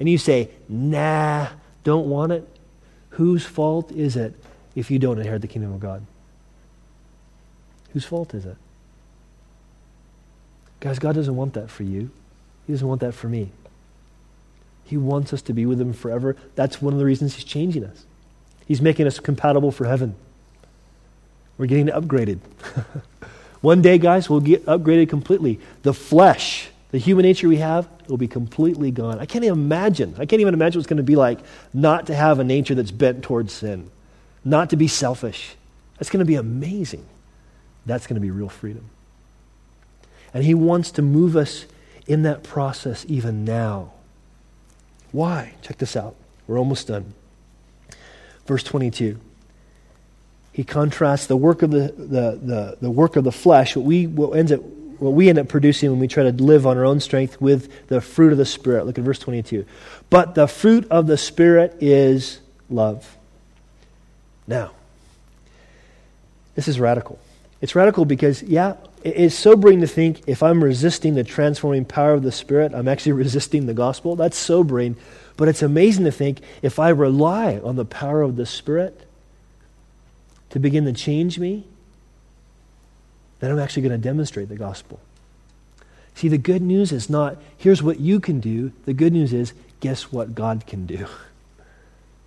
[0.00, 1.48] and you say, Nah,
[1.82, 2.48] don't want it,
[3.10, 4.32] whose fault is it
[4.74, 6.02] if you don't inherit the kingdom of God?
[7.92, 8.56] Whose fault is it?
[10.80, 12.10] Guys, God doesn't want that for you,
[12.66, 13.50] He doesn't want that for me.
[14.84, 16.36] He wants us to be with Him forever.
[16.54, 18.04] That's one of the reasons He's changing us.
[18.66, 20.14] He's making us compatible for heaven.
[21.58, 22.40] We're getting upgraded.
[23.60, 25.60] one day, guys, we'll get upgraded completely.
[25.82, 29.18] The flesh, the human nature we have, will be completely gone.
[29.18, 30.14] I can't even imagine.
[30.18, 31.38] I can't even imagine what it's going to be like
[31.72, 33.90] not to have a nature that's bent towards sin,
[34.44, 35.56] not to be selfish.
[35.98, 37.06] That's going to be amazing.
[37.86, 38.90] That's going to be real freedom.
[40.32, 41.66] And He wants to move us
[42.06, 43.92] in that process even now.
[45.14, 45.54] Why?
[45.62, 46.16] Check this out.
[46.48, 47.14] We're almost done.
[48.46, 49.20] Verse 22.
[50.50, 54.08] He contrasts the work of the, the, the, the work of the flesh, what we,
[54.08, 54.60] what, ends up,
[54.98, 57.86] what we end up producing when we try to live on our own strength, with
[57.86, 58.86] the fruit of the Spirit.
[58.86, 59.64] Look at verse 22.
[60.10, 63.16] But the fruit of the Spirit is love.
[64.48, 64.72] Now,
[66.56, 67.20] this is radical.
[67.60, 72.22] It's radical because, yeah, it's sobering to think if I'm resisting the transforming power of
[72.22, 74.16] the Spirit, I'm actually resisting the gospel.
[74.16, 74.96] That's sobering.
[75.36, 79.06] But it's amazing to think if I rely on the power of the Spirit
[80.50, 81.66] to begin to change me,
[83.40, 85.00] then I'm actually going to demonstrate the gospel.
[86.14, 88.72] See, the good news is not, here's what you can do.
[88.84, 91.06] The good news is, guess what God can do?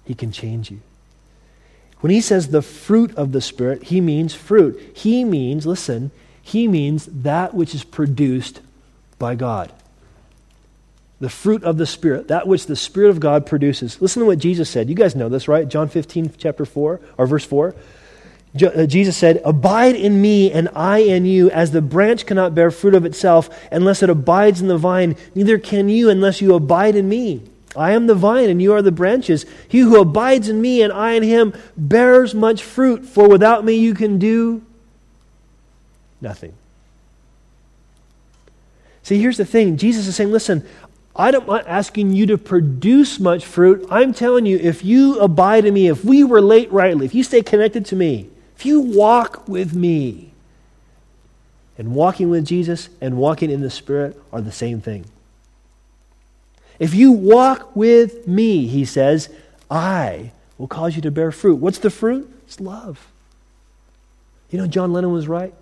[0.05, 0.79] He can change you.
[1.99, 4.79] When he says the fruit of the Spirit, he means fruit.
[4.95, 6.11] He means, listen,
[6.47, 8.61] he means that which is produced
[9.19, 9.73] by God.
[11.19, 14.01] The fruit of the Spirit, that which the Spirit of God produces.
[14.01, 14.87] Listen to what Jesus said.
[14.87, 15.67] You guys know this, right?
[15.67, 17.75] John 15, chapter 4, or verse 4.
[18.63, 22.71] Uh, Jesus said, Abide in me, and I in you, as the branch cannot bear
[22.71, 26.95] fruit of itself unless it abides in the vine, neither can you unless you abide
[26.95, 27.41] in me.
[27.75, 29.45] I am the vine, and you are the branches.
[29.67, 33.73] He who abides in me, and I in him, bears much fruit, for without me
[33.73, 34.61] you can do
[36.21, 36.53] Nothing.
[39.03, 40.67] See, here's the thing Jesus is saying, listen,
[41.15, 43.87] I'm not want asking you to produce much fruit.
[43.89, 47.41] I'm telling you, if you abide in me, if we relate rightly, if you stay
[47.41, 50.27] connected to me, if you walk with me,
[51.77, 55.05] and walking with Jesus and walking in the Spirit are the same thing.
[56.79, 59.29] If you walk with me, he says,
[59.69, 61.55] I will cause you to bear fruit.
[61.55, 62.31] What's the fruit?
[62.45, 63.07] It's love.
[64.49, 65.53] You know, John Lennon was right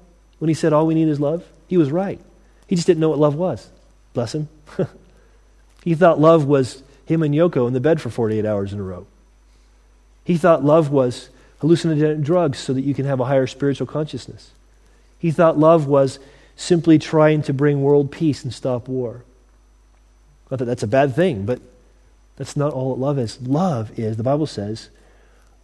[0.45, 1.43] when he said all we need is love?
[1.67, 2.19] He was right.
[2.67, 3.67] He just didn't know what love was.
[4.13, 4.47] Bless him.
[5.83, 8.83] he thought love was him and Yoko in the bed for 48 hours in a
[8.83, 9.07] row.
[10.23, 11.29] He thought love was
[11.63, 14.51] hallucinogenic drugs so that you can have a higher spiritual consciousness.
[15.17, 16.19] He thought love was
[16.55, 19.23] simply trying to bring world peace and stop war.
[20.51, 21.59] Not that that's a bad thing, but
[22.35, 23.41] that's not all that love is.
[23.41, 24.89] Love is, the Bible says,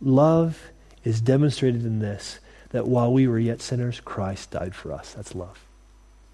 [0.01, 0.71] love
[1.03, 2.39] is demonstrated in this
[2.71, 5.13] that while we were yet sinners, Christ died for us.
[5.13, 5.59] That's love.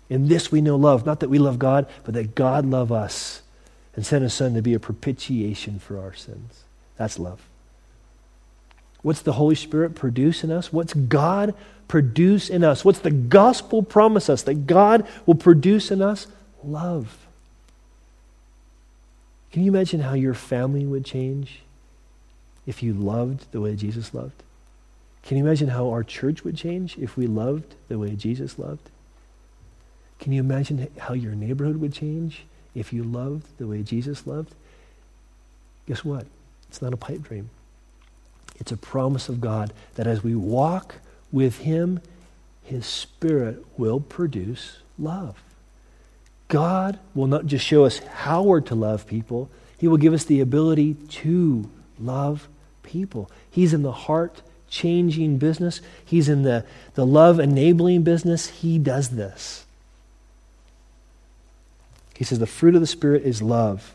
[0.09, 3.41] In this we know love, not that we love God, but that God loved us
[3.95, 6.63] and sent his Son to be a propitiation for our sins.
[6.95, 7.41] That's love.
[9.01, 10.71] What's the Holy Spirit produce in us?
[10.71, 11.53] What's God
[11.87, 12.85] produce in us?
[12.85, 16.27] What's the gospel promise us that God will produce in us?
[16.63, 17.27] Love.
[19.51, 21.61] Can you imagine how your family would change
[22.65, 24.43] if you loved the way Jesus loved?
[25.27, 28.89] Can you imagine how our church would change if we loved the way Jesus loved?
[30.19, 34.55] Can you imagine how your neighborhood would change if you loved the way Jesus loved?
[35.85, 36.27] Guess what?
[36.69, 37.49] It's not a pipe dream.
[38.55, 40.95] It's a promise of God that as we walk
[41.29, 41.99] with Him,
[42.63, 45.43] His Spirit will produce love.
[46.47, 50.23] God will not just show us how we're to love people, He will give us
[50.23, 51.69] the ability to
[51.99, 52.47] love
[52.81, 53.29] people.
[53.51, 56.65] He's in the heart changing business, He's in the,
[56.95, 58.47] the love enabling business.
[58.47, 59.65] He does this.
[62.17, 63.93] He says the fruit of the Spirit is love.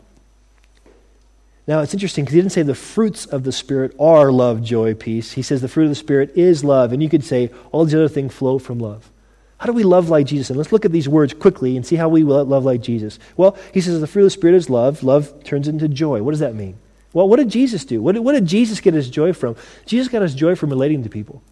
[1.65, 4.93] Now, it's interesting because he didn't say the fruits of the Spirit are love, joy,
[4.93, 5.33] peace.
[5.33, 6.91] He says the fruit of the Spirit is love.
[6.91, 9.09] And you could say all these other things flow from love.
[9.57, 10.49] How do we love like Jesus?
[10.49, 13.17] And let's look at these words quickly and see how we will love like Jesus.
[13.37, 15.03] Well, he says the fruit of the Spirit is love.
[15.03, 16.21] Love turns into joy.
[16.21, 16.77] What does that mean?
[17.13, 18.01] Well, what did Jesus do?
[18.01, 19.55] What did, what did Jesus get his joy from?
[19.85, 21.43] Jesus got his joy from relating to people.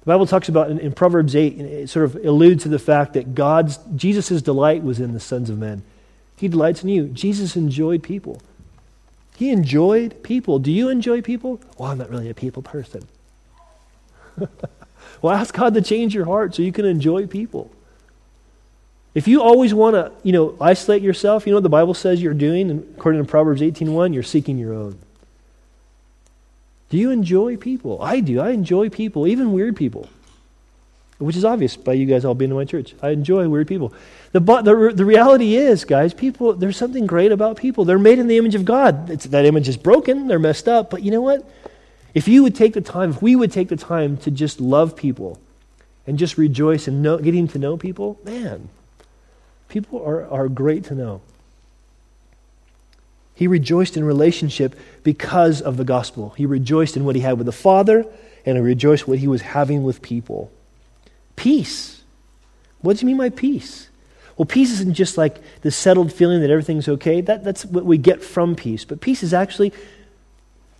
[0.00, 3.14] The Bible talks about in, in Proverbs 8, it sort of alludes to the fact
[3.14, 5.82] that God's, Jesus' delight was in the sons of men.
[6.36, 7.08] He delights in you.
[7.08, 8.40] Jesus enjoyed people.
[9.36, 10.60] He enjoyed people.
[10.60, 11.60] Do you enjoy people?
[11.76, 13.06] Well, I'm not really a people person.
[15.20, 17.70] well, ask God to change your heart so you can enjoy people.
[19.14, 22.22] If you always want to, you know, isolate yourself, you know what the Bible says
[22.22, 24.98] you're doing, according to Proverbs 18:1, you're seeking your own.
[26.90, 28.00] Do you enjoy people?
[28.02, 28.40] I do.
[28.40, 30.08] I enjoy people, even weird people
[31.18, 32.94] which is obvious by you guys all being in my church.
[33.02, 33.92] I enjoy weird people.
[34.32, 37.84] The, the, the reality is, guys, people, there's something great about people.
[37.84, 39.10] They're made in the image of God.
[39.10, 41.48] It's, that image is broken, they're messed up, but you know what?
[42.14, 44.96] If you would take the time, if we would take the time to just love
[44.96, 45.40] people
[46.06, 48.68] and just rejoice in know, getting to know people, man,
[49.68, 51.20] people are, are great to know.
[53.38, 54.74] He rejoiced in relationship
[55.04, 56.30] because of the gospel.
[56.30, 58.04] He rejoiced in what he had with the Father,
[58.44, 60.50] and he rejoiced what he was having with people.
[61.36, 62.02] Peace.
[62.80, 63.90] What do you mean by peace?
[64.36, 67.20] Well, peace isn't just like the settled feeling that everything's okay.
[67.20, 68.84] That, that's what we get from peace.
[68.84, 69.72] But peace is actually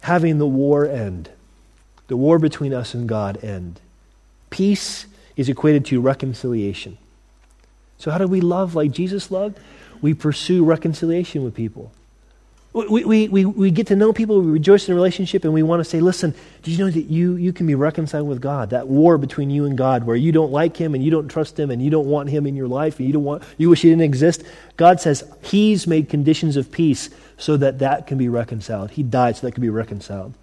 [0.00, 1.30] having the war end,
[2.08, 3.80] the war between us and God end.
[4.50, 5.06] Peace
[5.36, 6.98] is equated to reconciliation.
[7.98, 9.60] So, how do we love like Jesus loved?
[10.00, 11.92] We pursue reconciliation with people.
[12.74, 15.62] We, we, we, we get to know people, we rejoice in a relationship, and we
[15.62, 18.70] want to say, listen, do you know that you, you can be reconciled with God?
[18.70, 21.58] That war between you and God, where you don't like Him and you don't trust
[21.58, 23.82] Him and you don't want Him in your life and you, don't want, you wish
[23.82, 24.44] He didn't exist.
[24.76, 27.08] God says He's made conditions of peace
[27.38, 28.90] so that that can be reconciled.
[28.90, 30.34] He died so that can be reconciled.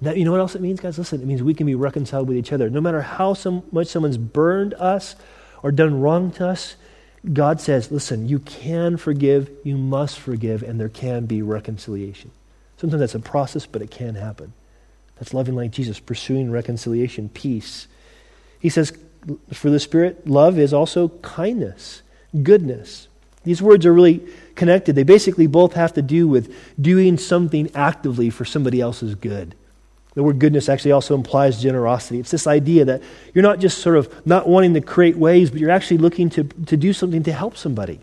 [0.00, 0.98] That, you know what else it means, guys?
[0.98, 2.70] Listen, it means we can be reconciled with each other.
[2.70, 5.16] No matter how some, much someone's burned us
[5.64, 6.76] or done wrong to us,
[7.32, 12.30] God says, listen, you can forgive, you must forgive, and there can be reconciliation.
[12.76, 14.52] Sometimes that's a process, but it can happen.
[15.16, 17.88] That's loving like Jesus, pursuing reconciliation, peace.
[18.60, 18.96] He says,
[19.52, 22.02] for the Spirit, love is also kindness,
[22.42, 23.08] goodness.
[23.42, 24.22] These words are really
[24.54, 24.94] connected.
[24.94, 29.54] They basically both have to do with doing something actively for somebody else's good.
[30.14, 32.18] The word goodness actually also implies generosity.
[32.18, 33.02] It's this idea that
[33.34, 36.44] you're not just sort of not wanting to create waves, but you're actually looking to,
[36.44, 38.00] to do something to help somebody.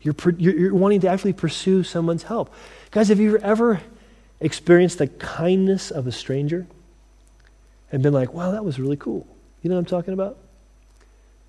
[0.00, 2.54] You're, you're, wanting to actually pursue someone's help.
[2.92, 3.80] Guys, have you ever
[4.40, 6.66] experienced the kindness of a stranger
[7.90, 9.26] and been like, wow, that was really cool?
[9.62, 10.38] You know what I'm talking about?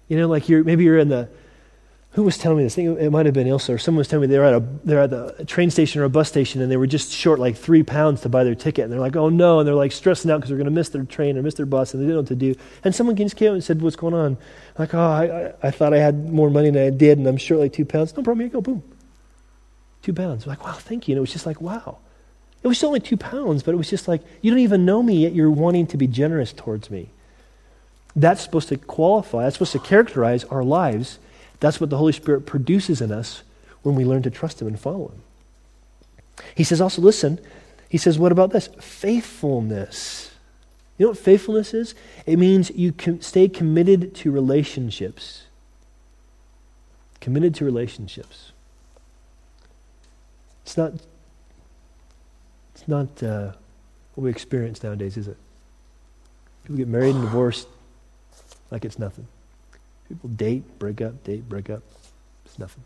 [0.07, 1.29] You know, like you're, maybe you're in the,
[2.13, 2.73] who was telling me this?
[2.73, 4.55] I think it might have been Ilsa or someone was telling me they were at
[4.55, 7.39] a they're at the train station or a bus station and they were just short
[7.39, 9.91] like three pounds to buy their ticket and they're like, oh no, and they're like
[9.91, 12.07] stressing out because they're going to miss their train or miss their bus and they
[12.07, 12.55] didn't know what to do.
[12.83, 14.37] And someone just came and said, what's going on?
[14.79, 17.37] Like, oh, I, I, I thought I had more money than I did and I'm
[17.37, 18.15] short like two pounds.
[18.17, 18.81] No problem, here you go, boom,
[20.01, 20.47] two pounds.
[20.47, 21.13] like, wow, thank you.
[21.13, 21.99] And it was just like, wow.
[22.63, 25.23] It was only two pounds, but it was just like, you don't even know me
[25.23, 27.11] yet you're wanting to be generous towards me.
[28.15, 29.43] That's supposed to qualify.
[29.43, 31.19] That's supposed to characterize our lives
[31.59, 33.43] that's what the Holy Spirit produces in us
[33.81, 35.21] when we learn to trust Him and follow Him.
[36.55, 37.39] He says also, listen,
[37.89, 38.67] he says, what about this?
[38.79, 40.31] Faithfulness.
[40.97, 41.95] You know what faithfulness is?
[42.25, 45.43] It means you can stay committed to relationships.
[47.19, 48.51] Committed to relationships.
[50.63, 50.93] It's not,
[52.75, 53.53] it's not uh,
[54.13, 55.37] what we experience nowadays, is it?
[56.63, 57.67] People get married and divorced
[58.69, 59.27] like it's nothing.
[60.09, 61.83] People date, break up, date, break up.
[62.45, 62.83] It's nothing.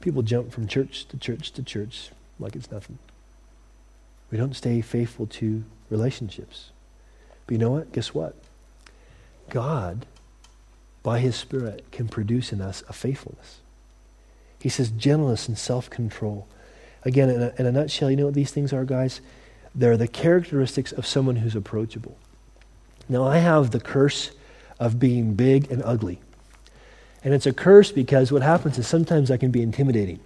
[0.00, 2.98] People jump from church to church to church like it's nothing.
[4.30, 6.70] We don't stay faithful to relationships.
[7.46, 7.92] But you know what?
[7.92, 8.34] Guess what?
[9.50, 10.06] God,
[11.02, 13.58] by His Spirit, can produce in us a faithfulness.
[14.58, 16.46] He says gentleness and self control.
[17.04, 19.20] Again, in a, in a nutshell, you know what these things are, guys?
[19.74, 22.16] They're the characteristics of someone who's approachable.
[23.08, 24.30] Now, I have the curse
[24.82, 26.18] of being big and ugly.
[27.22, 30.18] And it's a curse because what happens is sometimes I can be intimidating.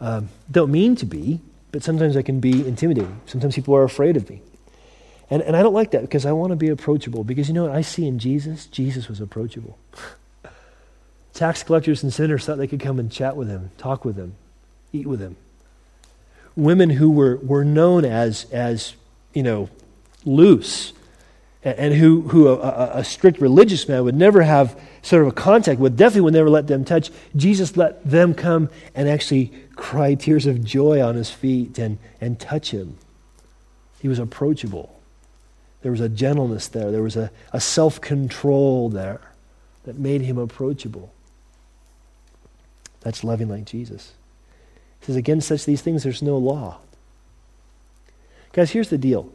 [0.00, 1.40] Um, don't mean to be,
[1.70, 3.20] but sometimes I can be intimidating.
[3.26, 4.42] Sometimes people are afraid of me.
[5.30, 7.22] And, and I don't like that because I want to be approachable.
[7.22, 8.66] Because you know what I see in Jesus?
[8.66, 9.78] Jesus was approachable.
[11.32, 14.34] Tax collectors and sinners thought they could come and chat with him, talk with him,
[14.92, 15.36] eat with him.
[16.56, 18.94] Women who were, were known as, as,
[19.32, 19.68] you know,
[20.24, 20.92] loose
[21.64, 25.80] and who, who a, a, strict religious man would never have sort of a contact
[25.80, 27.10] with, definitely would never let them touch.
[27.34, 32.38] Jesus let them come and actually cry tears of joy on his feet and, and
[32.38, 32.98] touch him.
[34.00, 35.00] He was approachable.
[35.80, 39.22] There was a gentleness there, there was a, a self control there
[39.84, 41.12] that made him approachable.
[43.00, 44.12] That's loving like Jesus.
[45.00, 46.78] He says, Against such these things, there's no law.
[48.52, 49.32] Guys, here's the deal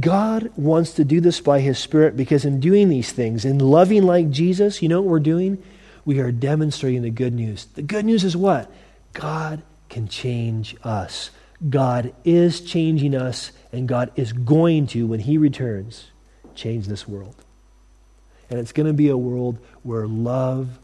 [0.00, 4.02] God wants to do this by His Spirit because in doing these things, in loving
[4.02, 5.62] like Jesus, you know what we're doing?
[6.04, 7.66] We are demonstrating the good news.
[7.74, 8.70] The good news is what?
[9.12, 11.30] God can change us.
[11.70, 16.10] God is changing us, and God is going to, when He returns,
[16.54, 17.36] change this world.
[18.50, 20.78] And it's going to be a world where love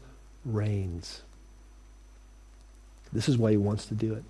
[0.45, 1.21] reigns.
[3.11, 4.23] This is why He wants to do it.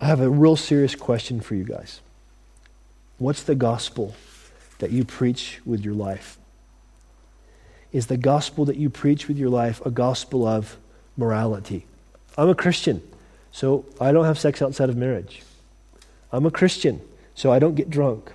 [0.00, 2.00] I have a real serious question for you guys.
[3.18, 4.14] What's the gospel
[4.78, 6.38] that you preach with your life?
[7.92, 10.78] Is the gospel that you preach with your life a gospel of
[11.18, 11.84] morality?
[12.38, 13.02] I'm a Christian,
[13.52, 15.42] so I don't have sex outside of marriage.
[16.32, 17.02] I'm a Christian,
[17.34, 18.32] so I don't get drunk.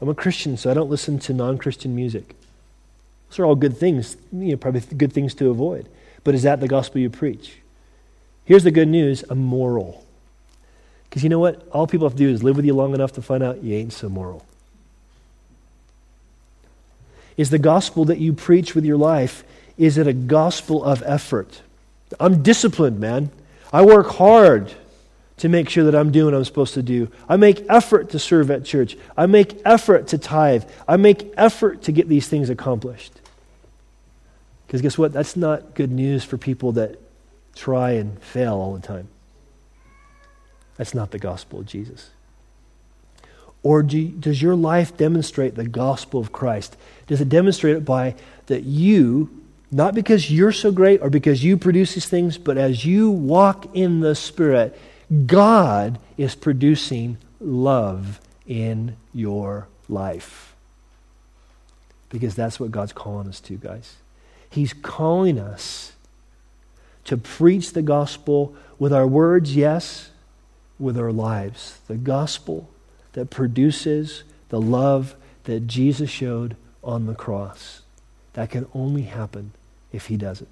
[0.00, 2.36] I'm a Christian, so I don't listen to non Christian music.
[3.28, 5.88] Those are all good things, you know, probably good things to avoid.
[6.22, 7.56] But is that the gospel you preach?
[8.44, 10.04] Here's the good news I'm moral.
[11.12, 11.68] Because you know what?
[11.72, 13.76] All people have to do is live with you long enough to find out you
[13.76, 14.46] ain't so moral.
[17.36, 19.44] Is the gospel that you preach with your life,
[19.76, 21.60] is it a gospel of effort?
[22.18, 23.30] I'm disciplined, man.
[23.74, 24.72] I work hard
[25.36, 27.10] to make sure that I'm doing what I'm supposed to do.
[27.28, 28.96] I make effort to serve at church.
[29.14, 30.64] I make effort to tithe.
[30.88, 33.12] I make effort to get these things accomplished.
[34.66, 35.12] Because guess what?
[35.12, 36.98] That's not good news for people that
[37.54, 39.08] try and fail all the time.
[40.82, 42.10] That's not the gospel of Jesus.
[43.62, 46.76] Or do does your life demonstrate the gospel of Christ?
[47.06, 48.16] Does it demonstrate it by
[48.46, 49.30] that you,
[49.70, 53.76] not because you're so great or because you produce these things, but as you walk
[53.76, 54.76] in the Spirit,
[55.24, 60.56] God is producing love in your life?
[62.08, 63.98] Because that's what God's calling us to, guys.
[64.50, 65.92] He's calling us
[67.04, 70.08] to preach the gospel with our words, yes,
[70.82, 71.78] with our lives.
[71.86, 72.68] The gospel
[73.12, 75.14] that produces the love
[75.44, 77.82] that Jesus showed on the cross.
[78.34, 79.52] That can only happen
[79.92, 80.48] if he does it.